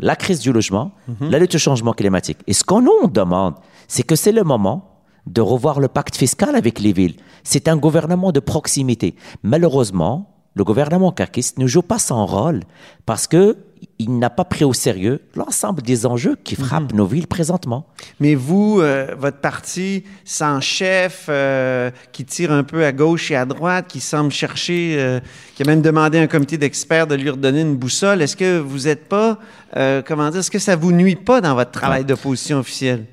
la 0.00 0.16
crise 0.16 0.40
du 0.40 0.50
logement, 0.50 0.92
la 1.20 1.38
lutte 1.38 1.56
au 1.56 1.58
changement 1.58 1.92
climatique. 1.92 2.38
Et 2.46 2.54
ce 2.54 2.64
qu'on 2.64 2.80
nous 2.80 3.06
demande, 3.12 3.56
c'est 3.86 4.02
que 4.02 4.16
c'est 4.16 4.32
le 4.32 4.44
moment 4.44 4.93
de 5.26 5.40
revoir 5.40 5.80
le 5.80 5.88
pacte 5.88 6.16
fiscal 6.16 6.54
avec 6.54 6.80
les 6.80 6.92
villes. 6.92 7.16
C'est 7.42 7.68
un 7.68 7.76
gouvernement 7.76 8.32
de 8.32 8.40
proximité. 8.40 9.14
Malheureusement, 9.42 10.30
le 10.54 10.64
gouvernement 10.64 11.12
caquiste 11.12 11.58
ne 11.58 11.66
joue 11.66 11.82
pas 11.82 11.98
son 11.98 12.26
rôle 12.26 12.60
parce 13.06 13.26
que 13.26 13.56
il 13.98 14.18
n'a 14.18 14.30
pas 14.30 14.44
pris 14.44 14.64
au 14.64 14.72
sérieux 14.72 15.20
l'ensemble 15.34 15.82
des 15.82 16.06
enjeux 16.06 16.36
qui 16.42 16.56
frappent 16.56 16.94
nos 16.94 17.06
villes 17.06 17.26
présentement. 17.26 17.86
Mais 18.18 18.34
vous, 18.34 18.80
euh, 18.80 19.14
votre 19.18 19.38
parti 19.38 20.04
sans 20.24 20.60
chef, 20.60 21.26
euh, 21.28 21.90
qui 22.12 22.24
tire 22.24 22.50
un 22.50 22.64
peu 22.64 22.84
à 22.84 22.92
gauche 22.92 23.30
et 23.30 23.36
à 23.36 23.44
droite, 23.44 23.86
qui 23.88 24.00
semble 24.00 24.32
chercher, 24.32 24.96
euh, 24.98 25.20
qui 25.54 25.62
a 25.62 25.66
même 25.66 25.82
demandé 25.82 26.18
à 26.18 26.22
un 26.22 26.26
comité 26.26 26.56
d'experts 26.56 27.06
de 27.06 27.14
lui 27.14 27.28
redonner 27.28 27.60
une 27.60 27.76
boussole, 27.76 28.22
est-ce 28.22 28.36
que 28.36 28.58
vous 28.58 28.84
n'êtes 28.84 29.06
pas, 29.08 29.38
euh, 29.76 30.02
comment 30.06 30.30
dire, 30.30 30.40
est-ce 30.40 30.50
que 30.50 30.58
ça 30.58 30.76
vous 30.76 30.92
nuit 30.92 31.16
pas 31.16 31.40
dans 31.40 31.54
votre 31.54 31.72
travail 31.72 32.04
d'opposition 32.04 32.58
officielle? 32.58 33.04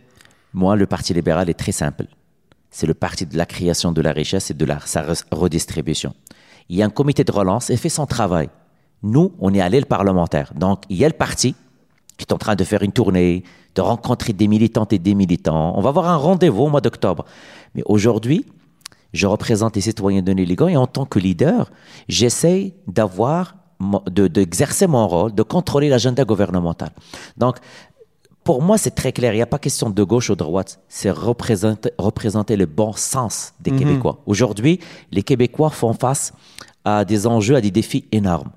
Moi, 0.53 0.75
le 0.75 0.85
Parti 0.85 1.13
libéral 1.13 1.49
est 1.49 1.53
très 1.59 1.71
simple. 1.71 2.05
C'est 2.69 2.87
le 2.87 2.93
parti 2.93 3.25
de 3.25 3.37
la 3.37 3.45
création 3.45 3.91
de 3.91 4.01
la 4.01 4.13
richesse 4.13 4.51
et 4.51 4.53
de 4.53 4.65
la, 4.65 4.79
sa 4.85 5.01
re- 5.03 5.23
redistribution. 5.31 6.13
Il 6.69 6.77
y 6.77 6.81
a 6.81 6.85
un 6.85 6.89
comité 6.89 7.23
de 7.25 7.31
relance 7.31 7.69
et 7.69 7.75
fait 7.77 7.89
son 7.89 8.05
travail. 8.05 8.49
Nous, 9.03 9.33
on 9.39 9.53
est 9.53 9.59
à 9.61 9.67
l'aile 9.67 9.85
parlementaire. 9.87 10.53
Donc, 10.55 10.83
il 10.89 10.95
y 10.97 11.03
a 11.03 11.07
le 11.09 11.13
parti 11.13 11.53
qui 12.17 12.23
est 12.25 12.31
en 12.33 12.37
train 12.37 12.55
de 12.55 12.63
faire 12.63 12.81
une 12.81 12.93
tournée, 12.93 13.43
de 13.75 13.81
rencontrer 13.81 14.31
des 14.31 14.47
militantes 14.47 14.93
et 14.93 14.99
des 14.99 15.15
militants. 15.15 15.73
On 15.77 15.81
va 15.81 15.89
avoir 15.89 16.07
un 16.07 16.15
rendez-vous 16.15 16.63
au 16.63 16.69
mois 16.69 16.79
d'octobre. 16.81 17.25
Mais 17.75 17.83
aujourd'hui, 17.85 18.45
je 19.11 19.27
représente 19.27 19.75
les 19.75 19.81
citoyens 19.81 20.21
de 20.21 20.31
Néligan 20.31 20.67
et 20.69 20.77
en 20.77 20.87
tant 20.87 21.05
que 21.05 21.19
leader, 21.19 21.71
j'essaye 22.07 22.73
d'avoir, 22.87 23.55
mo- 23.79 24.03
de- 24.09 24.27
d'exercer 24.27 24.87
mon 24.87 25.07
rôle, 25.07 25.33
de 25.33 25.43
contrôler 25.43 25.89
l'agenda 25.89 26.23
gouvernemental. 26.23 26.91
Donc, 27.37 27.57
pour 28.43 28.61
moi, 28.61 28.77
c'est 28.77 28.91
très 28.95 29.11
clair. 29.11 29.33
Il 29.33 29.37
n'y 29.37 29.41
a 29.41 29.45
pas 29.47 29.59
question 29.59 29.89
de 29.89 30.03
gauche 30.03 30.29
ou 30.29 30.33
de 30.33 30.39
droite. 30.39 30.79
C'est 30.89 31.11
représenter, 31.11 31.91
représenter 31.97 32.55
le 32.55 32.65
bon 32.65 32.93
sens 32.93 33.53
des 33.59 33.71
Québécois. 33.71 34.19
Aujourd'hui, 34.25 34.79
les 35.11 35.23
Québécois 35.23 35.69
font 35.69 35.93
face 35.93 36.33
à 36.83 37.05
des 37.05 37.27
enjeux, 37.27 37.55
à 37.55 37.61
des 37.61 37.71
défis 37.71 38.05
énormes. 38.11 38.49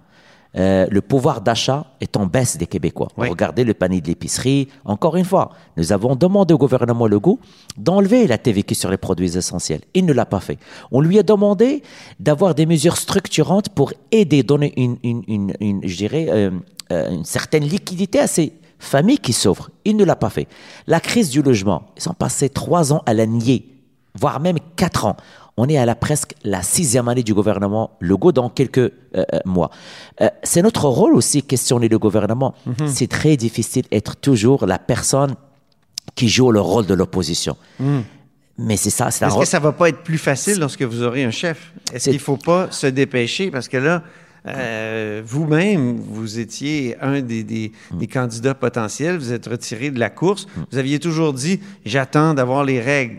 Euh, 0.56 0.86
le 0.88 1.00
pouvoir 1.00 1.40
d'achat 1.40 1.84
est 2.00 2.16
en 2.16 2.26
baisse 2.26 2.56
des 2.56 2.68
Québécois. 2.68 3.08
Oui. 3.18 3.28
Regardez 3.28 3.64
le 3.64 3.74
panier 3.74 4.00
de 4.00 4.06
l'épicerie. 4.06 4.68
Encore 4.84 5.16
une 5.16 5.24
fois, 5.24 5.50
nous 5.76 5.92
avons 5.92 6.14
demandé 6.14 6.54
au 6.54 6.58
gouvernement 6.58 7.08
Legault 7.08 7.40
d'enlever 7.76 8.28
la 8.28 8.38
TVQ 8.38 8.74
sur 8.76 8.88
les 8.88 8.96
produits 8.96 9.36
essentiels. 9.36 9.80
Il 9.94 10.06
ne 10.06 10.12
l'a 10.12 10.26
pas 10.26 10.38
fait. 10.38 10.58
On 10.92 11.00
lui 11.00 11.18
a 11.18 11.24
demandé 11.24 11.82
d'avoir 12.20 12.54
des 12.54 12.66
mesures 12.66 12.96
structurantes 12.98 13.68
pour 13.70 13.92
aider, 14.12 14.44
donner 14.44 14.72
une, 14.76 14.96
une, 15.02 15.24
une, 15.26 15.52
une- 15.60 15.80
je 15.88 15.96
dirais, 15.96 16.26
euh, 16.30 16.50
euh, 16.92 17.10
une 17.10 17.24
certaine 17.24 17.64
liquidité 17.64 18.20
à 18.20 18.28
ces 18.28 18.52
familles 18.84 19.18
qui 19.18 19.32
souffrent. 19.32 19.70
Il 19.84 19.96
ne 19.96 20.04
l'a 20.04 20.16
pas 20.16 20.30
fait. 20.30 20.46
La 20.86 21.00
crise 21.00 21.30
du 21.30 21.42
logement, 21.42 21.82
ils 21.98 22.08
ont 22.08 22.14
passé 22.14 22.48
trois 22.48 22.92
ans 22.92 23.02
à 23.06 23.14
la 23.14 23.26
nier, 23.26 23.66
voire 24.14 24.40
même 24.40 24.58
quatre 24.76 25.04
ans. 25.06 25.16
On 25.56 25.68
est 25.68 25.76
à 25.78 25.86
la 25.86 25.94
presque 25.94 26.34
la 26.42 26.62
sixième 26.62 27.08
année 27.08 27.22
du 27.22 27.32
gouvernement 27.32 27.92
Legault 28.00 28.32
dans 28.32 28.48
quelques 28.50 28.78
euh, 28.78 28.90
euh, 29.16 29.22
mois. 29.44 29.70
Euh, 30.20 30.28
c'est 30.42 30.62
notre 30.62 30.86
rôle 30.88 31.14
aussi 31.14 31.42
questionner 31.44 31.88
le 31.88 31.98
gouvernement. 31.98 32.54
C'est 32.86 33.06
très 33.08 33.36
difficile 33.36 33.84
d'être 33.90 34.16
toujours 34.16 34.66
la 34.66 34.78
personne 34.80 35.34
qui 36.16 36.28
joue 36.28 36.50
le 36.50 36.60
rôle 36.60 36.86
de 36.86 36.94
l'opposition. 36.94 37.56
Mais 38.58 38.76
c'est 38.76 38.90
ça, 38.90 39.10
c'est 39.10 39.24
Est-ce 39.26 39.36
que 39.38 39.44
ça 39.44 39.58
va 39.58 39.72
pas 39.72 39.88
être 39.88 40.02
plus 40.02 40.18
facile 40.18 40.58
lorsque 40.60 40.82
vous 40.82 41.02
aurez 41.02 41.24
un 41.24 41.30
chef? 41.32 41.72
Est-ce 41.92 42.04
C'est- 42.04 42.10
qu'il 42.12 42.20
faut 42.20 42.36
pas 42.36 42.70
se 42.70 42.86
dépêcher? 42.86 43.50
Parce 43.50 43.66
que 43.68 43.76
là, 43.76 44.02
euh, 44.46 45.22
vous-même, 45.24 45.96
vous 45.96 46.38
étiez 46.38 46.96
un 47.00 47.20
des, 47.20 47.42
des- 47.44 47.72
Mm. 47.92 47.98
des 47.98 48.06
candidats 48.06 48.54
potentiels, 48.54 49.16
vous 49.18 49.32
êtes 49.32 49.46
retiré 49.46 49.90
de 49.90 49.98
la 49.98 50.10
course. 50.10 50.46
Vous 50.70 50.78
aviez 50.78 50.98
toujours 50.98 51.32
dit, 51.32 51.60
j'attends 51.84 52.34
d'avoir 52.34 52.64
les 52.64 52.80
règles. 52.80 53.16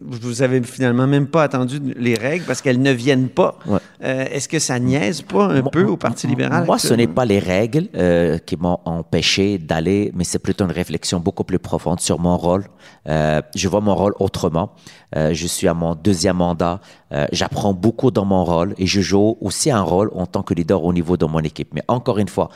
Vous 0.00 0.42
avez 0.42 0.62
finalement 0.62 1.08
même 1.08 1.26
pas 1.26 1.42
attendu 1.42 1.80
les 1.96 2.14
règles 2.14 2.44
parce 2.44 2.62
qu'elles 2.62 2.80
ne 2.80 2.92
viennent 2.92 3.28
pas. 3.28 3.58
Ouais. 3.66 3.78
Euh, 4.04 4.26
Est-ce 4.30 4.48
que 4.48 4.60
ça 4.60 4.78
niaise 4.78 5.22
pas 5.22 5.46
un 5.46 5.62
Moi- 5.62 5.70
peu 5.72 5.84
au 5.84 5.96
Parti 5.96 6.28
libéral? 6.28 6.64
Moi, 6.66 6.78
ce 6.78 6.94
n'est 6.94 7.08
pas 7.08 7.24
les 7.24 7.40
règles 7.40 7.88
euh, 7.96 8.38
qui 8.38 8.56
m'ont 8.56 8.78
empêché 8.84 9.58
d'aller, 9.58 10.12
mais 10.14 10.22
c'est 10.22 10.38
plutôt 10.38 10.64
une 10.66 10.70
réflexion 10.70 11.18
beaucoup 11.18 11.42
plus 11.42 11.58
profonde 11.58 11.98
sur 11.98 12.20
mon 12.20 12.36
rôle. 12.36 12.66
Euh, 13.08 13.42
je 13.56 13.66
vois 13.68 13.80
mon 13.80 13.96
rôle 13.96 14.14
autrement. 14.20 14.70
Je 15.16 15.46
suis 15.46 15.66
à 15.66 15.74
mon 15.74 15.94
deuxième 15.96 16.36
mandat. 16.36 16.80
J'apprends 17.32 17.72
beaucoup 17.74 18.10
dans 18.12 18.24
mon 18.26 18.44
rôle 18.44 18.74
et 18.78 18.86
je 18.86 19.00
joue 19.00 19.36
aussi 19.40 19.70
un 19.70 19.80
rôle 19.80 20.10
en 20.14 20.26
tant 20.26 20.42
que 20.42 20.54
leader 20.54 20.84
au 20.84 20.92
niveau 20.92 21.16
de 21.16 21.24
mon 21.24 21.40
équipe. 21.40 21.70
Mais 21.74 21.82
encore 21.88 22.18
une 22.18 22.28
fois, 22.28 22.50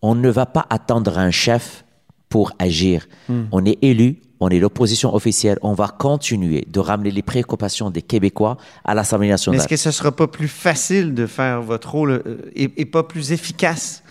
on 0.00 0.14
ne 0.14 0.30
va 0.30 0.46
pas 0.46 0.64
attendre 0.70 1.18
un 1.18 1.30
chef 1.30 1.84
pour 2.28 2.52
agir. 2.58 3.06
On 3.52 3.64
est 3.66 3.78
élu, 3.82 4.20
on 4.44 4.48
est 4.50 4.58
l'opposition 4.58 5.14
officielle, 5.14 5.58
on 5.62 5.72
va 5.72 5.88
continuer 5.88 6.66
de 6.68 6.80
ramener 6.80 7.10
les 7.10 7.22
préoccupations 7.22 7.90
des 7.90 8.02
Québécois 8.02 8.56
à 8.84 8.94
l'Assemblée 8.94 9.28
nationale. 9.28 9.58
est-ce 9.58 9.68
que 9.68 9.76
ce 9.76 9.90
sera 9.90 10.12
pas 10.12 10.26
plus 10.26 10.48
facile 10.48 11.14
de 11.14 11.26
faire 11.26 11.62
votre 11.62 11.90
rôle 11.90 12.10
euh, 12.10 12.52
et, 12.54 12.70
et 12.76 12.84
pas 12.84 13.02
plus 13.02 13.32
efficace 13.32 14.02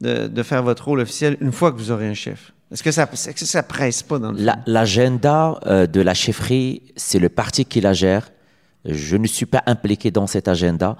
de, 0.00 0.28
de 0.28 0.42
faire 0.42 0.62
votre 0.62 0.86
rôle 0.86 1.00
officiel 1.00 1.36
une 1.40 1.52
fois 1.52 1.72
que 1.72 1.76
vous 1.76 1.90
aurez 1.90 2.08
un 2.08 2.14
chef? 2.14 2.52
Est-ce 2.72 2.82
que 2.82 2.90
ça, 2.90 3.06
que 3.06 3.44
ça 3.44 3.62
presse 3.62 4.02
pas 4.02 4.18
dans 4.18 4.32
le 4.32 4.38
La-? 4.38 4.60
L'agenda 4.66 5.60
euh, 5.66 5.86
de 5.86 6.00
la 6.00 6.14
chefferie, 6.14 6.82
c'est 6.96 7.18
le 7.18 7.28
parti 7.28 7.66
qui 7.66 7.82
la 7.82 7.92
gère. 7.92 8.30
Je 8.86 9.16
ne 9.16 9.26
suis 9.26 9.46
pas 9.46 9.62
impliqué 9.66 10.10
dans 10.10 10.26
cet 10.26 10.48
agenda. 10.48 10.96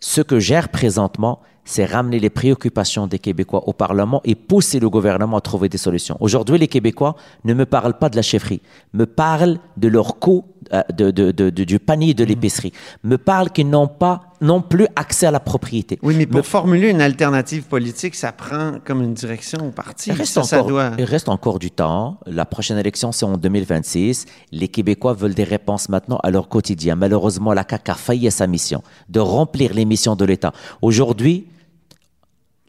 Ce 0.00 0.20
que 0.20 0.40
gère 0.40 0.68
présentement, 0.68 1.40
c'est 1.64 1.84
ramener 1.84 2.18
les 2.18 2.30
préoccupations 2.30 3.06
des 3.06 3.18
Québécois 3.18 3.68
au 3.68 3.72
Parlement 3.72 4.20
et 4.24 4.34
pousser 4.34 4.80
le 4.80 4.90
gouvernement 4.90 5.36
à 5.36 5.40
trouver 5.40 5.68
des 5.68 5.78
solutions. 5.78 6.16
Aujourd'hui, 6.20 6.58
les 6.58 6.68
Québécois 6.68 7.14
ne 7.44 7.54
me 7.54 7.64
parlent 7.66 7.96
pas 7.98 8.08
de 8.08 8.16
la 8.16 8.22
chefferie, 8.22 8.60
me 8.94 9.06
parlent 9.06 9.58
de 9.76 9.88
leur 9.88 10.18
coût 10.18 10.44
euh, 10.72 10.82
de, 10.94 11.10
de- 11.10 11.30
de- 11.32 11.50
de- 11.50 11.64
du 11.64 11.78
panier 11.78 12.14
de 12.14 12.24
l'épicerie, 12.24 12.72
me 13.04 13.18
parlent 13.18 13.50
qu'ils 13.50 13.68
n'ont 13.68 13.88
pas 13.88 14.22
non 14.40 14.60
plus 14.62 14.86
accès 14.96 15.26
à 15.26 15.30
la 15.30 15.40
propriété. 15.40 15.98
Oui, 16.02 16.14
mais 16.16 16.26
pour 16.26 16.38
Me- 16.38 16.42
formuler 16.42 16.88
une 16.90 17.00
alternative 17.00 17.64
politique, 17.64 18.14
ça 18.14 18.32
prend 18.32 18.74
comme 18.84 19.02
une 19.02 19.12
direction 19.14 19.58
au 19.66 19.70
parti. 19.70 20.10
Il 20.10 20.16
reste, 20.16 20.32
ça, 20.32 20.42
ça 20.44 20.56
encore, 20.58 20.68
doit... 20.68 20.90
il 20.98 21.04
reste 21.04 21.28
encore 21.28 21.58
du 21.58 21.70
temps. 21.70 22.18
La 22.26 22.44
prochaine 22.44 22.78
élection, 22.78 23.12
c'est 23.12 23.24
en 23.24 23.36
2026. 23.36 24.26
Les 24.52 24.68
Québécois 24.68 25.14
veulent 25.14 25.34
des 25.34 25.44
réponses 25.44 25.88
maintenant 25.88 26.18
à 26.22 26.30
leur 26.30 26.48
quotidien. 26.48 26.96
Malheureusement, 26.96 27.52
la 27.52 27.64
CAQ 27.68 27.90
a 27.90 27.94
failli 27.94 28.26
à 28.28 28.30
sa 28.30 28.46
mission 28.46 28.82
de 29.08 29.20
remplir 29.20 29.74
les 29.74 29.84
missions 29.84 30.16
de 30.16 30.24
l'État. 30.24 30.52
Aujourd'hui, 30.80 31.46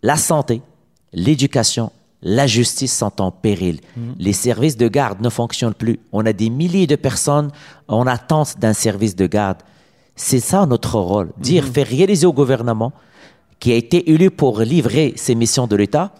la 0.04 0.18
santé, 0.18 0.62
l'éducation, 1.14 1.92
la 2.22 2.46
justice 2.46 2.96
sont 2.96 3.22
en 3.22 3.32
péril. 3.32 3.80
Les 4.20 4.34
services 4.34 4.78
de 4.78 4.88
garde 4.88 5.22
ne 5.22 5.30
fonctionnent 5.30 5.74
plus. 5.74 6.00
On 6.12 6.26
a 6.26 6.34
des 6.34 6.50
milliers 6.50 6.88
de 6.88 6.96
personnes 6.96 7.52
en 7.88 8.06
attente 8.06 8.60
d'un 8.60 8.74
service 8.74 9.16
de 9.16 9.28
garde. 9.28 9.58
C'est 10.16 10.40
ça 10.40 10.66
notre 10.66 11.00
rôle. 11.00 11.32
Dire, 11.38 11.66
faire 11.66 11.88
réaliser 11.88 12.26
au 12.26 12.34
gouvernement 12.34 12.94
qui 13.60 13.72
a 13.72 13.76
été 13.76 14.12
élu 14.12 14.30
pour 14.30 14.60
livrer 14.60 15.14
ces 15.16 15.36
missions 15.36 15.68
de 15.68 15.76
l'État, 15.76 16.14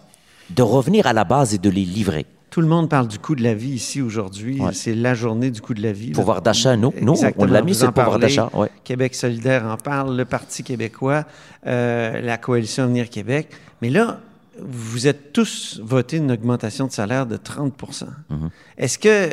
de 0.50 0.62
revenir 0.62 1.06
à 1.06 1.12
la 1.12 1.24
base 1.24 1.54
et 1.54 1.58
de 1.58 1.70
les 1.70 1.84
livrer. 1.84 2.26
Tout 2.54 2.60
le 2.60 2.68
monde 2.68 2.88
parle 2.88 3.08
du 3.08 3.18
coût 3.18 3.34
de 3.34 3.42
la 3.42 3.52
vie 3.52 3.70
ici 3.70 4.00
aujourd'hui. 4.00 4.60
Ouais. 4.60 4.72
C'est 4.72 4.94
la 4.94 5.12
journée 5.14 5.50
du 5.50 5.60
coût 5.60 5.74
de 5.74 5.82
la 5.82 5.90
vie. 5.90 6.12
Pouvoir 6.12 6.40
d'achat, 6.40 6.76
nous, 6.76 6.94
nous, 7.00 7.16
on 7.36 7.46
l'a 7.46 7.62
mis 7.62 7.82
en 7.82 7.86
le 7.86 7.92
pouvoir 7.92 8.20
d'achat. 8.20 8.48
ouais. 8.54 8.70
Québec 8.84 9.16
solidaire 9.16 9.66
en 9.66 9.76
parle, 9.76 10.16
le 10.16 10.24
Parti 10.24 10.62
québécois, 10.62 11.24
euh, 11.66 12.20
la 12.20 12.38
coalition 12.38 12.84
Avenir 12.84 13.10
Québec. 13.10 13.48
Mais 13.82 13.90
là, 13.90 14.20
vous 14.60 15.08
êtes 15.08 15.32
tous 15.32 15.80
voté 15.82 16.18
une 16.18 16.30
augmentation 16.30 16.86
de 16.86 16.92
salaire 16.92 17.26
de 17.26 17.36
30 17.36 17.74
Mm-hmm. 17.76 18.50
Est-ce 18.78 19.00
que 19.00 19.30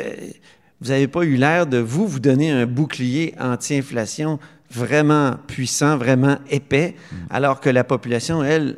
vous 0.80 0.88
n'avez 0.88 1.06
pas 1.06 1.22
eu 1.22 1.36
l'air 1.36 1.68
de 1.68 1.78
vous, 1.78 2.08
vous 2.08 2.18
donner 2.18 2.50
un 2.50 2.66
bouclier 2.66 3.36
anti-inflation 3.38 4.40
vraiment 4.72 5.34
puissant, 5.46 5.96
vraiment 5.96 6.36
épais, 6.50 6.94
Mm. 7.12 7.16
alors 7.30 7.60
que 7.60 7.70
la 7.70 7.84
population, 7.84 8.42
elle, 8.42 8.76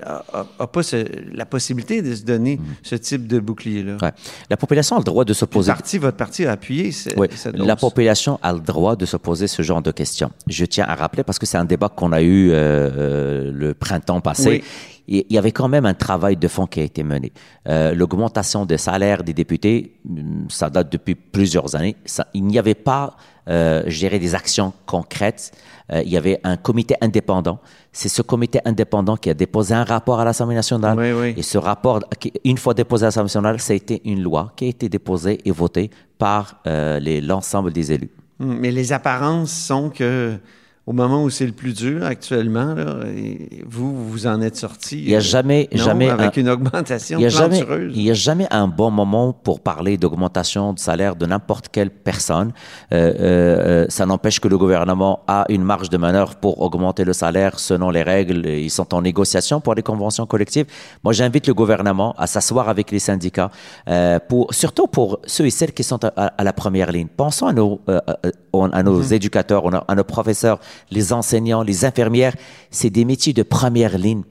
n'a 0.59 0.67
pas 0.67 0.83
ce- 0.83 1.07
la 1.35 1.47
possibilité 1.47 2.03
de 2.03 2.15
se 2.15 2.23
donner 2.25 2.57
Mm. 2.57 2.63
ce 2.83 2.95
type 2.97 3.27
de 3.27 3.39
bouclier-là? 3.41 3.97
Ouais. 4.03 4.13
La 4.51 4.57
population 4.57 4.97
a 4.97 4.99
le 4.99 5.05
droit 5.05 5.25
de 5.25 5.33
se 5.33 5.45
Le 5.45 5.51
poser. 5.51 5.71
parti, 5.73 5.99
votre 5.99 6.17
parti 6.17 6.45
a 6.47 6.53
appuyé 6.53 6.93
ce- 6.93 7.11
Oui, 7.17 7.29
cette 7.35 7.57
la 7.57 7.77
population 7.77 8.39
a 8.43 8.53
le 8.53 8.61
droit 8.61 8.97
de 8.97 9.07
se 9.07 9.17
poser 9.17 9.47
ce 9.47 9.63
genre 9.63 9.83
de 9.83 9.91
questions. 9.91 10.31
Je 10.49 10.65
tiens 10.65 10.87
à 10.89 10.95
rappeler, 10.95 11.23
parce 11.23 11.39
que 11.39 11.47
c'est 11.47 11.59
un 11.59 11.65
débat 11.65 11.89
qu'on 11.89 12.13
a 12.13 12.23
eu 12.23 12.51
euh, 12.51 12.55
euh, 12.55 13.53
le 13.55 13.75
printemps 13.75 14.21
passé, 14.21 14.49
Oui. 14.49 14.65
Il 15.07 15.25
y 15.31 15.39
avait 15.39 15.53
quand 15.53 15.69
même 15.69 15.87
un 15.87 15.95
travail 15.95 16.37
de 16.37 16.49
fond 16.49 16.67
qui 16.67 16.81
a 16.81 16.85
été 16.85 17.03
mené. 17.03 17.33
Euh, 17.69 17.95
L'augmentation 17.95 18.65
des 18.65 18.79
salaires 18.79 19.23
des 19.23 19.35
députés, 19.35 19.97
hum, 20.09 20.47
ça 20.49 20.71
date 20.71 20.91
depuis 20.91 21.15
plusieurs 21.15 21.75
années. 21.77 21.97
Ça, 22.05 22.27
il 22.35 22.45
n'y 22.45 22.59
avait 22.59 22.75
pas, 22.75 23.17
euh, 23.49 23.83
je 23.87 23.99
dirais, 23.99 24.19
des 24.19 24.35
actions 24.35 24.73
concrètes. 24.87 25.53
Euh, 25.93 26.03
il 26.03 26.11
y 26.11 26.17
avait 26.17 26.41
un 26.45 26.57
comité 26.57 26.97
indépendant. 27.01 27.59
C'est 27.93 28.09
ce 28.09 28.23
comité 28.23 28.61
indépendant 28.65 29.17
qui 29.17 29.29
a 29.29 29.35
déposé 29.35 29.75
un 29.75 29.85
rapport 29.85 30.19
à 30.21 30.25
l'Assemblée 30.25 30.55
nationale. 30.57 30.99
Oui, 30.99 31.13
oui. 31.13 31.35
Et 31.37 31.43
ce 31.43 31.59
rapport, 31.59 32.01
une 32.45 32.57
fois 32.57 32.73
déposé 32.75 33.05
à 33.05 33.09
l'Assemblée 33.09 33.27
nationale, 33.27 33.61
ça 33.61 33.75
a 33.75 33.77
été 33.77 34.01
une 34.05 34.23
loi 34.23 34.53
qui 34.57 34.65
a 34.65 34.69
été 34.69 34.89
déposée 34.89 35.39
et 35.45 35.51
votée 35.51 35.91
par 36.19 36.61
euh, 36.67 36.99
l'ensemble 37.21 37.73
des 37.73 37.93
élus. 37.93 38.11
Hum, 38.41 38.57
Mais 38.59 38.71
les 38.71 38.93
apparences 38.93 39.53
sont 39.53 39.91
que 39.91 40.39
au 40.87 40.93
moment 40.93 41.25
où 41.25 41.31
c'est 41.31 41.47
le 41.47 41.53
plus 41.53 41.75
dur 41.75 42.05
actuellement, 42.05 42.75
là, 42.75 43.07
et 43.17 43.63
vous, 43.67 44.05
vous 44.05 44.27
en 44.27 44.43
êtes 44.43 44.57
sorti. 44.57 45.01
Il 45.01 45.09
n'y 45.09 45.15
a 45.15 45.19
euh, 45.19 45.21
jamais, 45.21 45.69
non, 45.73 45.83
jamais, 45.83 46.11
avec 46.11 46.37
un, 46.37 46.41
une 46.43 46.49
augmentation 46.51 47.19
il 47.19 47.23
y 47.23 47.27
a 47.27 47.31
jamais, 47.31 47.59
plantureuse. 47.63 47.93
il 47.97 48.03
y 48.03 48.11
a 48.11 48.15
jamais 48.15 48.47
un 48.51 48.69
bon 48.69 48.91
moment 48.91 49.33
pour 49.33 49.61
parler 49.61 49.97
d'augmentation 49.97 50.73
de 50.75 50.79
salaire 50.79 51.17
de 51.17 51.25
n'importe 51.27 51.69
quelle 51.69 51.91
personne. 51.91 52.53
Euh, 52.93 53.15
euh, 53.15 53.85
euh, 53.85 53.87
ça 53.89 54.07
n'empêche 54.07 54.41
que 54.41 54.49
le 54.49 54.59
gouvernement 54.59 55.21
a 55.27 55.47
une 55.49 55.63
marge 55.63 55.89
de 55.89 55.97
manœuvre 55.97 56.35
pour 56.37 56.61
augmenter 56.61 57.05
le 57.05 57.13
salaire 57.13 57.59
selon 57.59 57.91
les 57.91 58.03
règles. 58.03 58.47
Ils 58.47 58.71
sont 58.71 58.95
en 58.95 59.03
négociation 59.03 59.61
pour 59.61 59.75
les 59.75 59.83
conventions 59.83 60.27
collectives. 60.27 60.67
Moi, 61.03 61.13
j'invite 61.13 61.47
le 61.47 61.55
gouvernement 61.55 62.15
à 62.19 62.27
s'asseoir 62.27 62.69
avec 62.69 62.91
les 62.91 62.99
syndicats, 62.99 63.51
euh, 63.89 64.19
pour, 64.29 64.53
surtout 64.53 64.87
pour 64.87 65.21
ceux 65.27 65.47
et 65.47 65.51
celles 65.51 65.73
qui 65.73 65.83
sont 65.83 66.01
à, 66.05 66.45
la 66.45 66.53
première 66.53 66.93
ligne. 66.93 67.09
Pensons 67.09 67.47
à 67.47 67.53
nos, 67.53 67.81
euh, 67.89 68.01
à 68.73 68.83
nos 68.83 69.03
éducateurs, 69.03 69.65
à 69.89 69.95
nos 69.95 70.05
professeurs, 70.05 70.61
les 70.91 71.13
enseignants, 71.13 71.63
les 71.63 71.85
infirmières. 71.85 72.35
C'est 72.71 72.91
des 72.91 73.05
métiers 73.05 73.33
de 73.33 73.43
première 73.43 73.99
ligne. 73.99 74.23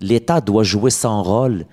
L'État 0.00 0.40
doit 0.40 0.64
jouer 0.64 0.90
son 0.90 1.22
rôle. 1.22 1.66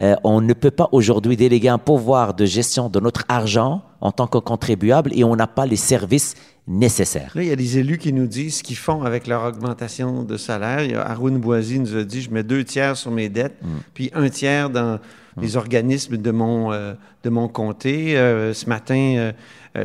Euh, 0.00 0.14
on 0.22 0.40
ne 0.40 0.52
peut 0.52 0.70
pas 0.70 0.88
aujourd'hui 0.92 1.36
déléguer 1.36 1.68
un 1.68 1.78
pouvoir 1.78 2.34
de 2.34 2.44
gestion 2.44 2.88
de 2.88 3.00
notre 3.00 3.24
argent 3.28 3.82
en 4.00 4.12
tant 4.12 4.28
que 4.28 4.38
contribuable 4.38 5.10
et 5.12 5.24
on 5.24 5.34
n'a 5.34 5.48
pas 5.48 5.66
les 5.66 5.76
services 5.76 6.34
nécessaires. 6.68 7.32
Là, 7.34 7.42
il 7.42 7.48
y 7.48 7.52
a 7.52 7.56
des 7.56 7.78
élus 7.78 7.98
qui 7.98 8.12
nous 8.12 8.26
disent 8.26 8.58
ce 8.58 8.62
qu'ils 8.62 8.76
font 8.76 9.02
avec 9.02 9.26
leur 9.26 9.42
augmentation 9.44 10.22
de 10.22 10.36
salaire. 10.36 10.84
Il 10.84 10.92
y 10.92 10.94
a 10.94 11.02
Haroun 11.02 11.38
Boisy 11.38 11.80
nous 11.80 11.96
a 11.96 12.04
dit 12.04 12.20
je 12.22 12.30
mets 12.30 12.42
deux 12.44 12.62
tiers 12.62 12.96
sur 12.96 13.10
mes 13.10 13.28
dettes, 13.28 13.56
Mm. 13.62 13.66
puis 13.94 14.10
un 14.14 14.28
tiers 14.28 14.70
dans 14.70 14.98
les 15.40 15.56
organismes 15.56 16.16
de 16.16 16.30
mon, 16.30 16.72
euh, 16.72 16.94
de 17.24 17.30
mon 17.30 17.48
comté. 17.48 18.16
Euh, 18.18 18.52
ce 18.54 18.68
matin, 18.68 19.32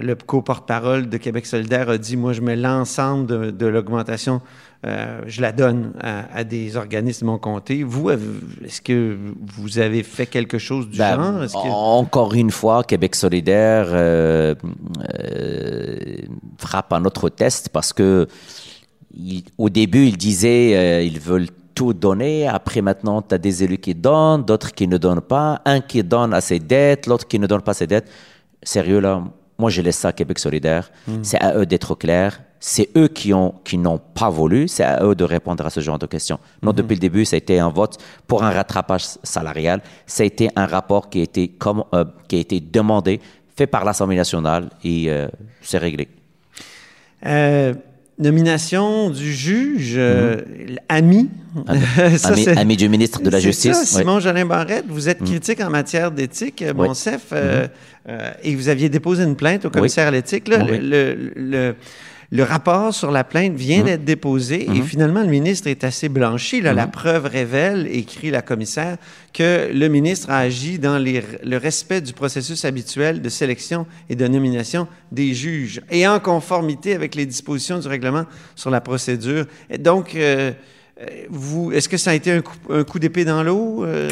le 0.02 0.16
co-porte-parole 0.16 1.10
de 1.10 1.18
Québec 1.18 1.46
solidaire 1.46 1.90
a 1.90 1.98
dit 1.98 2.16
moi, 2.18 2.34
je 2.34 2.42
mets 2.42 2.56
l'ensemble 2.56 3.28
de, 3.28 3.52
de 3.52 3.66
l'augmentation, 3.66 4.42
euh, 4.86 5.22
je 5.28 5.42
la 5.42 5.52
donne 5.52 5.94
à, 6.02 6.26
à 6.36 6.44
des 6.44 6.76
organismes 6.76 7.26
de 7.26 7.32
mon 7.32 7.38
comté. 7.38 7.84
Vous, 7.84 8.10
est-ce 8.10 8.82
que 8.82 9.18
vous 9.58 9.80
avez 9.80 10.04
fait 10.04 10.26
quelque 10.26 10.58
chose 10.58 10.90
du 10.90 10.98
Ben, 10.98 11.48
genre? 11.48 11.64
Que- 11.64 11.70
Encore 11.70 12.34
une 12.34 12.52
fois, 12.52 12.84
Québec 12.84 13.16
solidaire 13.16 13.88
euh, 13.92 14.56
euh, 15.20 15.98
frappe 16.58 16.94
un 16.94 17.06
autre 17.06 17.30
test 17.30 17.70
parce 17.70 17.94
que 17.94 18.28
il- 19.16 19.44
au 19.58 19.70
début, 19.70 20.06
ils 20.08 20.18
disaient 20.18 20.76
euh, 20.76 21.02
ils 21.04 21.20
veulent 21.20 21.48
tout 21.76 21.94
donner. 21.94 22.48
Après, 22.48 22.82
maintenant, 22.82 23.22
tu 23.22 23.34
as 23.34 23.38
des 23.38 23.64
élus 23.64 23.78
qui 23.80 23.96
donnent, 23.96 24.44
d'autres 24.44 24.74
qui 24.74 24.88
ne 24.88 24.98
donnent 24.98 25.22
pas. 25.22 25.62
Un 25.66 25.82
qui 25.82 26.04
donne 26.04 26.34
à 26.34 26.42
ses 26.42 26.60
dettes, 26.60 27.08
l'autre 27.08 27.28
qui 27.28 27.40
ne 27.40 27.48
donne 27.48 27.62
pas 27.62 27.74
ses 27.74 27.88
dettes. 27.88 28.10
Sérieux, 28.62 29.00
là, 29.00 29.24
moi, 29.58 29.70
je 29.70 29.82
laisse 29.82 29.98
ça 29.98 30.10
à 30.10 30.12
Québec 30.12 30.40
solidaire. 30.40 30.92
C'est 31.22 31.42
à 31.42 31.56
eux 31.56 31.66
d'être 31.66 31.96
clairs. 31.96 32.42
C'est 32.60 32.90
eux 32.96 33.10
qui 33.10 33.34
ont 33.34 33.56
qui 33.66 33.78
n'ont 33.78 34.00
pas 34.00 34.30
voulu. 34.30 34.68
C'est 34.68 34.84
à 34.84 35.04
eux 35.04 35.16
de 35.16 35.24
répondre 35.24 35.66
à 35.66 35.70
ce 35.70 35.80
genre 35.82 36.00
de 36.00 36.06
questions. 36.06 36.40
Non, 36.62 36.72
depuis 36.72 36.96
le 36.96 37.00
début, 37.00 37.26
ça 37.26 37.36
a 37.36 37.38
été 37.38 37.60
un 37.60 37.70
vote 37.70 37.98
pour 38.26 38.44
un 38.44 38.52
rattrapage 38.52 39.04
salarial. 39.24 39.82
Ça 40.06 40.24
a 40.24 40.26
été 40.26 40.50
un 40.56 40.66
rapport 40.66 41.10
qui 41.10 41.20
a 41.20 41.24
été, 41.24 41.50
comme, 41.50 41.84
euh, 41.94 42.06
qui 42.28 42.38
a 42.38 42.40
été 42.40 42.60
demandé, 42.62 43.20
fait 43.56 43.68
par 43.68 43.84
l'Assemblée 43.84 44.16
nationale 44.16 44.70
et 44.84 45.10
euh, 45.10 45.28
c'est 45.62 45.78
réglé. 45.78 46.08
Euh, 47.26 47.74
nomination 48.20 49.10
du 49.10 49.34
juge 49.34 49.94
euh, 49.98 50.38
ami. 50.90 51.30
Ça, 52.18 52.30
ami, 52.30 52.48
ami 52.50 52.78
du 52.78 52.90
ministre 52.90 53.22
de 53.22 53.30
la 53.30 53.40
Justice. 53.40 53.76
ça. 53.78 54.00
Simon 54.00 54.20
Jolin 54.20 54.46
Barrette, 54.46 54.86
vous 54.88 55.08
êtes 55.08 55.24
critique 55.24 55.62
en 55.62 55.70
matière 55.70 56.10
d'éthique, 56.12 56.64
euh, 56.64 56.74
Oui. 56.76 56.88
Monsef, 56.88 57.26
euh, 57.32 57.68
euh, 58.10 58.32
et 58.44 58.56
vous 58.56 58.70
aviez 58.70 58.90
déposé 58.90 59.24
une 59.24 59.36
plainte 59.36 59.66
au 59.66 59.70
commissaire 59.70 60.08
à 60.08 60.12
l'éthique. 60.12 60.48
Là, 60.48 60.66
Oui. 60.68 60.80
le, 60.82 61.14
le- 61.14 61.32
le- 61.36 61.76
le 62.36 62.42
rapport 62.42 62.96
sur 62.96 63.12
la 63.12 63.24
plainte 63.24 63.54
vient 63.54 63.84
d'être 63.84 64.04
déposé 64.04 64.68
et 64.76 64.82
finalement, 64.82 65.22
le 65.22 65.28
ministre 65.28 65.68
est 65.68 65.84
assez 65.84 66.10
blanchi. 66.10 66.62
Là, 66.62 66.74
La 66.74 66.88
preuve 66.88 67.26
révèle, 67.28 67.88
écrit 67.92 68.32
la 68.32 68.42
commissaire, 68.42 68.98
que 69.34 69.70
le 69.72 69.88
ministre 69.88 70.32
a 70.32 70.40
agi 70.40 70.80
dans 70.80 70.98
les- 70.98 71.22
le 71.44 71.58
respect 71.58 72.02
du 72.02 72.12
processus 72.14 72.66
habituel 72.66 73.22
de 73.22 73.30
sélection 73.30 73.86
et 74.10 74.16
de 74.16 74.28
nomination 74.28 74.88
des 75.12 75.36
juges 75.36 75.82
et 75.92 76.08
en 76.08 76.20
conformité 76.20 76.96
avec 76.96 77.14
les 77.14 77.28
dispositions 77.28 77.78
du 77.78 77.88
règlement 77.88 78.26
sur 78.56 78.72
la 78.72 78.82
procédure. 78.82 79.46
Et 79.70 79.78
donc, 79.78 80.16
euh, 80.16 80.20
euh, 80.24 80.52
vous, 81.30 81.72
est-ce 81.72 81.90
que 81.90 81.98
ça 81.98 82.12
a 82.12 82.14
été 82.14 82.32
un 82.32 82.84
coup, 82.84 83.00
d'épée 83.00 83.26
dans 83.26 83.44
l'eau? 83.44 83.84
euh? 83.84 84.10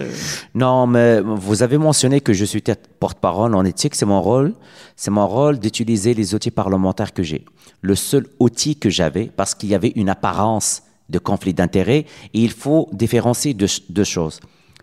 Non, 0.55 0.87
mais 0.87 1.21
vous 1.21 1.63
avez 1.63 1.77
mentionné 1.77 2.21
que 2.21 2.33
je 2.33 2.45
suis 2.45 2.63
porte-parole 2.99 3.53
en 3.55 3.63
éthique, 3.65 3.95
c'est 3.95 4.05
mon 4.05 4.21
rôle. 4.21 4.53
C'est 4.95 5.11
mon 5.11 5.27
rôle 5.27 5.59
d'utiliser 5.59 6.13
les 6.13 6.33
outils 6.35 6.51
parlementaires 6.51 7.13
que 7.13 7.23
j'ai. 7.23 7.45
Le 7.81 7.95
seul 7.95 8.27
outil 8.39 8.75
que 8.75 8.89
j'avais, 8.89 9.25
parce 9.35 9.55
qu'il 9.55 9.69
y 9.69 9.75
avait 9.75 9.93
une 9.95 10.09
apparence 10.09 10.83
de 11.09 11.19
conflit 11.19 11.53
d'intérêts, 11.53 12.05
il 12.33 12.51
faut 12.51 12.89
différencier 12.93 13.53
deux, 13.53 14.03
choses. 14.03 14.39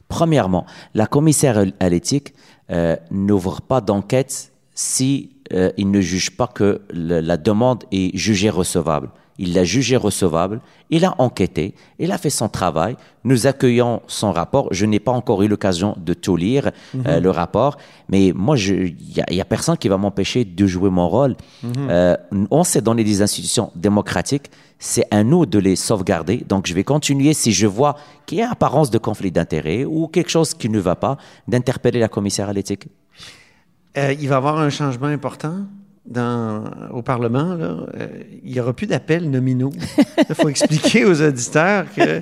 Premièrement, 0.08 0.66
la 0.94 1.06
commissaire 1.06 1.64
à 1.80 1.88
l'éthique 1.88 2.34
euh, 2.70 2.96
n'ouvre 3.10 3.60
pas 3.60 3.80
d'enquête 3.80 4.52
si 4.74 5.30
euh, 5.52 5.70
ne 5.78 6.00
juge 6.00 6.36
pas 6.36 6.46
que 6.46 6.82
la 6.90 7.36
demande 7.36 7.84
est 7.90 8.16
jugée 8.16 8.50
recevable. 8.50 9.10
Il 9.38 9.54
l'a 9.54 9.62
jugée 9.62 9.96
recevable, 9.96 10.60
il 10.90 11.04
a 11.04 11.14
enquêté, 11.18 11.74
il 11.98 12.10
a 12.10 12.18
fait 12.18 12.30
son 12.30 12.48
travail. 12.48 12.96
Nous 13.22 13.46
accueillons 13.46 14.02
son 14.08 14.32
rapport. 14.32 14.68
Je 14.72 14.84
n'ai 14.84 14.98
pas 14.98 15.12
encore 15.12 15.42
eu 15.42 15.48
l'occasion 15.48 15.94
de 15.96 16.12
tout 16.12 16.36
lire, 16.36 16.72
euh, 17.06 17.20
le 17.20 17.30
rapport, 17.30 17.76
mais 18.08 18.32
moi, 18.34 18.56
il 18.58 18.96
n'y 19.30 19.40
a, 19.40 19.44
personne 19.44 19.76
qui 19.76 19.88
va 19.88 19.96
m'empêcher 19.96 20.44
de 20.44 20.66
jouer 20.66 20.90
mon 20.90 21.08
rôle. 21.08 21.36
Euh, 21.76 22.16
on 22.50 22.64
s'est 22.64 22.80
donné 22.80 23.04
des 23.04 23.22
institutions 23.22 23.70
démocratiques, 23.76 24.50
c'est 24.78 25.06
à 25.10 25.22
nous 25.22 25.46
de 25.46 25.58
les 25.58 25.76
sauvegarder. 25.76 26.38
Donc, 26.48 26.66
je 26.66 26.74
vais 26.74 26.84
continuer, 26.84 27.32
si 27.32 27.52
je 27.52 27.66
vois 27.66 27.96
qu'il 28.26 28.38
y 28.38 28.42
a 28.42 28.50
apparence 28.50 28.90
de 28.90 28.98
conflit 28.98 29.30
d'intérêt 29.30 29.84
ou 29.84 30.08
quelque 30.08 30.30
chose 30.30 30.54
qui 30.54 30.68
ne 30.68 30.80
va 30.80 30.96
pas, 30.96 31.16
d'interpeller 31.46 32.00
la 32.00 32.08
commissaire 32.08 32.48
à 32.48 32.52
l'éthique. 32.52 32.88
Euh, 33.96 34.12
il 34.12 34.28
va 34.28 34.36
y 34.36 34.38
avoir 34.38 34.58
un 34.58 34.70
changement 34.70 35.06
important? 35.06 35.66
Dans, 36.10 36.64
au 36.92 37.02
Parlement. 37.02 37.54
Là. 37.54 37.76
Euh, 38.00 38.06
il 38.44 38.52
n'y 38.52 38.60
aura 38.60 38.72
plus 38.72 38.86
d'appels 38.86 39.28
nominaux. 39.30 39.70
Il 40.28 40.34
faut 40.34 40.48
expliquer 40.48 41.04
aux 41.04 41.20
auditeurs 41.22 41.84
que 41.94 42.18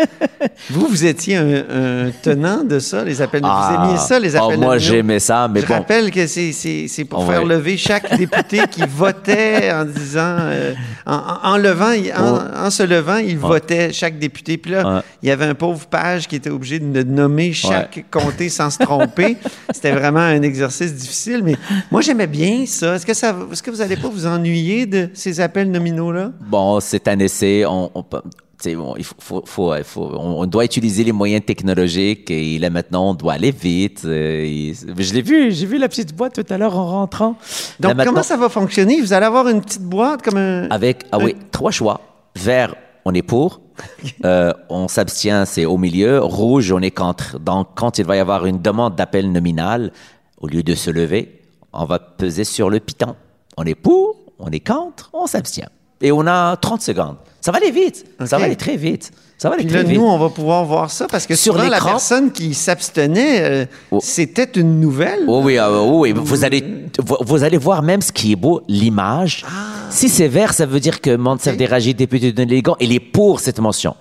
vous, 0.70 0.86
vous 0.88 1.04
étiez 1.04 1.36
un, 1.36 2.06
un 2.06 2.10
tenant 2.22 2.64
de 2.64 2.78
ça, 2.80 3.04
les 3.04 3.22
appels 3.22 3.42
nominaux. 3.42 3.62
Vous 3.78 3.84
aimiez 3.86 3.98
ça, 3.98 4.18
les 4.18 4.34
oh, 4.36 4.44
appels 4.44 4.58
moi, 4.58 4.74
nominaux. 4.74 4.78
j'aimais 4.78 5.18
ça, 5.20 5.46
mais 5.48 5.60
Je 5.60 5.66
bon. 5.66 5.74
rappelle 5.74 6.10
que 6.10 6.26
c'est, 6.26 7.04
pour 7.08 7.20
Oh, 7.20 7.30
faire 7.30 7.44
lever 7.44 7.76
chaque 7.76 8.16
député 8.18 8.62
qui 8.70 8.82
votait 8.88 9.70
en 9.72 9.84
disant, 9.84 10.36
euh, 10.40 10.74
en, 11.06 11.56
levant, 11.56 11.92
en, 12.18 12.66
en 12.66 12.70
se 12.70 12.82
levant, 12.82 13.16
il 13.18 13.38
votait 13.38 13.92
chaque 13.92 14.18
député. 14.18 14.56
Puis 14.58 14.72
là, 14.72 14.96
Ouais. 14.96 15.00
il 15.22 15.28
y 15.28 15.32
avait 15.32 15.46
un 15.46 15.54
pauvre 15.54 15.86
page 15.86 16.26
qui 16.28 16.36
était 16.36 16.50
obligé 16.50 16.78
de 16.78 17.02
nommer 17.02 17.52
chaque 17.52 18.04
comté 18.10 18.48
sans 18.48 18.70
se 18.70 18.78
tromper. 18.78 19.36
C'était 19.72 19.92
vraiment 19.92 20.20
un 20.20 20.42
exercice 20.42 20.92
difficile, 20.94 21.42
mais 21.44 21.54
moi 21.90 22.00
j'aimais 22.00 22.26
bien 22.26 22.64
ça. 22.66 22.94
Est-ce 22.96 23.06
que 23.06 23.14
ça, 23.14 23.34
est-ce 23.52 23.62
que 23.62 23.75
vous 23.76 23.82
n'allez 23.82 23.96
pas 23.96 24.08
vous 24.08 24.26
ennuyer 24.26 24.86
de 24.86 25.10
ces 25.14 25.40
appels 25.40 25.70
nominaux-là? 25.70 26.32
Bon, 26.40 26.80
c'est 26.80 27.06
un 27.08 27.18
essai. 27.18 27.64
On, 27.66 27.90
on 27.94 28.02
peut- 28.02 28.22
tu 28.58 28.70
sais, 28.70 28.74
bon, 28.74 28.94
il 28.96 29.04
faut, 29.04 29.14
faut- 29.18 29.42
faut- 29.44 29.74
il 29.76 29.84
faut- 29.84 30.10
on 30.14 30.40
on 30.42 30.46
doit 30.46 30.64
utiliser 30.64 31.04
les 31.04 31.12
moyens 31.12 31.44
technologiques 31.44 32.30
et 32.30 32.58
là 32.58 32.70
maintenant 32.70 33.10
on 33.10 33.14
doit 33.14 33.34
aller 33.34 33.50
vite. 33.50 34.02
euh, 34.06 34.42
et- 34.44 34.72
je 34.98 35.12
l'ai 35.14 35.20
vu, 35.22 35.52
j'ai 35.52 35.66
vu 35.66 35.76
la 35.78 35.88
petite 35.88 36.14
boîte 36.16 36.34
tout 36.42 36.52
à 36.52 36.56
l'heure 36.56 36.76
en 36.78 36.86
rentrant. 36.86 37.36
Donc, 37.80 37.96
comment 38.02 38.22
ça 38.22 38.36
va 38.38 38.48
fonctionner? 38.48 39.00
Vous 39.02 39.12
allez 39.12 39.26
avoir 39.26 39.46
une 39.48 39.60
petite 39.60 39.82
boîte 39.82 40.22
comme 40.22 40.38
un. 40.38 40.68
Avec 40.70 41.04
ah 41.12 41.18
oui, 41.18 41.36
trois 41.52 41.70
choix. 41.70 42.00
Vert, 42.34 42.74
on 43.04 43.12
est 43.12 43.22
pour. 43.22 43.60
Euh, 44.24 44.54
on 44.70 44.88
s'abstient, 44.88 45.44
c'est 45.44 45.66
au 45.66 45.76
milieu. 45.76 46.20
Rouge, 46.22 46.72
on 46.72 46.80
est 46.80 46.90
contre. 46.90 47.38
Donc, 47.38 47.68
quand 47.74 47.98
il 47.98 48.06
va 48.06 48.16
y 48.16 48.20
avoir 48.20 48.46
une 48.46 48.62
demande 48.62 48.96
d'appel 48.96 49.30
nominal, 49.30 49.92
au 50.40 50.46
lieu 50.48 50.62
de 50.62 50.74
se 50.74 50.90
lever, 50.90 51.40
on 51.74 51.84
va 51.84 51.98
peser 51.98 52.44
sur 52.44 52.70
le 52.70 52.80
piton. 52.80 53.14
On 53.56 53.64
est 53.64 53.74
pour, 53.74 54.16
on 54.38 54.50
est 54.50 54.60
contre, 54.66 55.10
on 55.12 55.26
s'abstient. 55.26 55.68
Et 56.02 56.12
on 56.12 56.26
a 56.26 56.56
30 56.56 56.82
secondes. 56.82 57.16
Ça 57.40 57.50
va 57.52 57.58
aller 57.58 57.70
vite. 57.70 58.04
Ça 58.26 58.36
va 58.38 58.44
aller 58.44 58.56
très 58.56 58.76
vite. 58.76 59.12
Ça 59.38 59.48
va 59.48 59.54
aller 59.54 59.64
Puis 59.64 59.72
très 59.72 59.82
là, 59.82 59.88
vite. 59.88 59.98
nous, 59.98 60.04
on 60.06 60.18
va 60.18 60.28
pouvoir 60.28 60.64
voir 60.64 60.90
ça 60.90 61.06
parce 61.06 61.26
que 61.26 61.34
Sur 61.34 61.54
souvent, 61.54 61.68
la 61.68 61.80
personne 61.80 62.32
qui 62.32 62.52
s'abstenait, 62.54 63.40
euh, 63.42 63.66
Oh. 63.90 63.98
c'était 64.02 64.60
une 64.60 64.80
nouvelle. 64.80 65.24
Oh 65.26 65.40
oui, 65.42 65.56
ah, 65.58 65.70
oh 65.70 66.00
oui, 66.00 66.12
vous 66.14 66.44
allez, 66.44 66.62
vous, 66.98 67.44
allez 67.44 67.56
voir 67.58 67.82
même 67.82 68.02
ce 68.02 68.12
qui 68.12 68.32
est 68.32 68.36
beau, 68.36 68.62
l'image. 68.68 69.44
Si 69.90 70.08
c'est 70.08 70.28
vert, 70.28 70.52
ça 70.52 70.66
veut 70.66 70.80
dire 70.80 71.00
que 71.00 71.16
Mansef 71.16 71.48
Ah. 71.48 71.52
Ok. 71.52 71.56
Déragi, 71.58 71.94
député 71.94 72.32
de 72.32 72.42
Légan, 72.42 72.76
il 72.80 72.92
est 72.92 73.00
pour 73.00 73.40
cette 73.40 73.58
motion. 73.60 73.94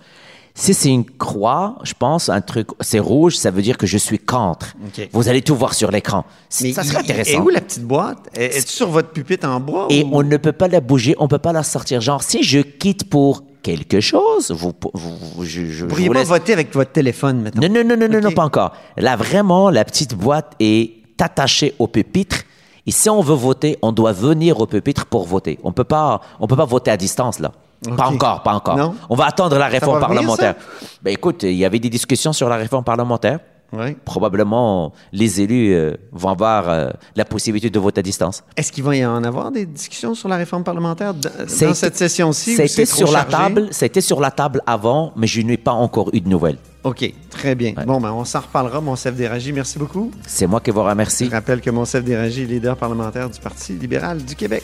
Si 0.58 0.74
c'est 0.74 0.90
une 0.90 1.04
croix, 1.04 1.76
je 1.84 1.92
pense, 2.00 2.30
un 2.30 2.40
truc, 2.40 2.70
c'est 2.80 3.00
rouge, 3.00 3.36
ça 3.36 3.52
veut 3.52 3.62
dire 3.62 3.78
que 3.78 3.86
je 3.86 3.98
suis 3.98 4.18
contre. 4.20 4.74
Vous 5.12 5.28
allez 5.28 5.42
tout 5.42 5.54
voir 5.54 5.74
sur 5.74 5.92
l'écran. 5.92 6.24
Mais 6.62 6.72
Ça 6.72 6.84
serait 6.84 7.00
intéressant. 7.00 7.32
Et 7.34 7.38
où 7.42 7.50
la 7.50 7.60
petite 7.60 7.84
boîte? 7.84 8.20
Est- 8.34 8.58
Est-tu 8.58 8.72
sur 8.72 8.90
votre 8.90 9.10
pupitre 9.10 9.46
en 9.50 9.60
bois? 9.60 9.88
Et 9.90 10.04
ou- 10.04 10.10
on 10.14 10.24
ne 10.24 10.38
peut 10.38 10.54
pas 10.54 10.70
la 10.70 10.80
bouger, 10.80 11.14
on 11.20 11.28
peut 11.28 11.40
pas 11.40 11.52
la 11.52 11.62
sortir. 11.64 12.00
Genre, 12.00 12.24
si 12.24 12.42
je 12.42 12.60
quitte 12.60 13.10
pour 13.10 13.44
quelque 13.64 14.00
chose, 14.00 14.52
vous, 14.52 14.72
vous, 14.94 15.18
vous- 15.36 15.44
je, 15.44 15.66
je- 15.66 15.86
pourriez 15.88 16.08
vous 16.08 16.14
laisse- 16.14 16.28
voter 16.30 16.54
avec 16.54 16.74
votre 16.74 16.92
téléphone, 16.94 17.42
maintenant. 17.42 17.68
Non, 17.68 17.84
non, 17.84 17.98
non, 17.98 18.08
non, 18.10 18.22
non, 18.22 18.32
pas 18.32 18.46
encore. 18.46 18.72
Là, 18.96 19.18
vraiment, 19.18 19.70
la 19.70 19.84
petite 19.84 20.16
boîte 20.16 20.54
est 20.62 20.94
attachée 21.20 21.74
au 21.80 21.88
pupitre. 21.88 22.44
Et 22.88 22.92
si 22.92 23.10
on 23.10 23.20
veut 23.22 23.36
voter, 23.36 23.78
on 23.82 23.92
doit 23.92 24.14
venir 24.14 24.60
au 24.62 24.68
pupitre 24.68 25.06
pour 25.08 25.26
voter. 25.26 25.60
On 25.64 25.74
peut 25.74 25.84
pas, 25.84 26.22
on 26.40 26.48
peut 26.48 26.56
pas 26.56 26.66
voter 26.66 26.92
à 26.92 26.98
distance, 26.98 27.40
là. 27.40 27.52
Pas 27.96 28.08
encore, 28.08 28.44
pas 28.44 28.54
encore. 28.54 28.78
Non? 28.78 28.96
On 29.10 29.16
va 29.16 29.26
attendre 29.26 29.58
la 29.58 29.68
réforme 29.68 30.00
va 30.00 30.08
venir, 30.08 30.22
parlementaire. 30.22 30.56
Ben, 31.02 31.12
écoute, 31.12 31.44
il 31.44 31.54
y 31.54 31.66
avait 31.66 31.80
des 31.80 31.90
discussions 31.90 32.34
sur 32.34 32.50
la 32.50 32.56
réforme 32.56 32.84
parlementaire. 32.84 33.40
Oui. 33.74 33.96
Probablement, 34.06 34.94
les 35.12 35.42
élus 35.42 35.74
euh, 35.74 35.96
vont 36.12 36.30
avoir 36.30 36.70
euh, 36.70 36.90
la 37.16 37.26
possibilité 37.26 37.70
de 37.70 37.80
voter 37.80 38.00
à 38.00 38.04
distance. 38.04 38.44
Est-ce 38.56 38.72
qu'il 38.72 38.84
va 38.84 38.96
y 38.96 39.06
en 39.06 39.24
avoir 39.24 39.52
des 39.52 39.66
discussions 39.66 40.14
sur 40.16 40.30
la 40.30 40.38
réforme 40.38 40.64
parlementaire 40.64 41.14
dans, 41.14 41.30
été- 41.44 41.74
cette 41.74 41.98
session-ci? 41.98 42.56
trop 42.56 42.86
sur 42.86 43.12
la 43.12 43.24
table, 43.26 43.70
été 43.82 44.02
sur 44.02 44.22
la 44.22 44.32
table 44.32 44.62
avant, 44.66 45.12
mais 45.16 45.28
je 45.28 45.42
n'ai 45.42 45.58
pas 45.58 45.72
encore 45.72 46.10
eu 46.14 46.22
de 46.22 46.30
nouvelles. 46.30 46.58
OK, 46.84 47.12
très 47.32 47.56
bien. 47.56 47.74
Bon, 47.86 48.00
ben, 48.00 48.12
on 48.12 48.24
s'en 48.26 48.42
reparlera, 48.42 48.80
Monsef 48.80 49.16
Déragi. 49.16 49.52
Merci 49.52 49.80
beaucoup. 49.80 50.12
C'est 50.28 50.46
moi 50.46 50.60
qui 50.62 50.70
vous 50.70 50.84
remercie. 50.84 51.26
Je 51.26 51.32
rappelle 51.32 51.60
que 51.60 51.72
Monsef 51.72 52.04
Déragi 52.04 52.44
est 52.44 52.46
leader 52.46 52.78
parlementaire 52.78 53.30
du 53.30 53.40
Parti 53.40 53.74
libéral 53.74 54.24
du 54.24 54.36
Québec. 54.36 54.64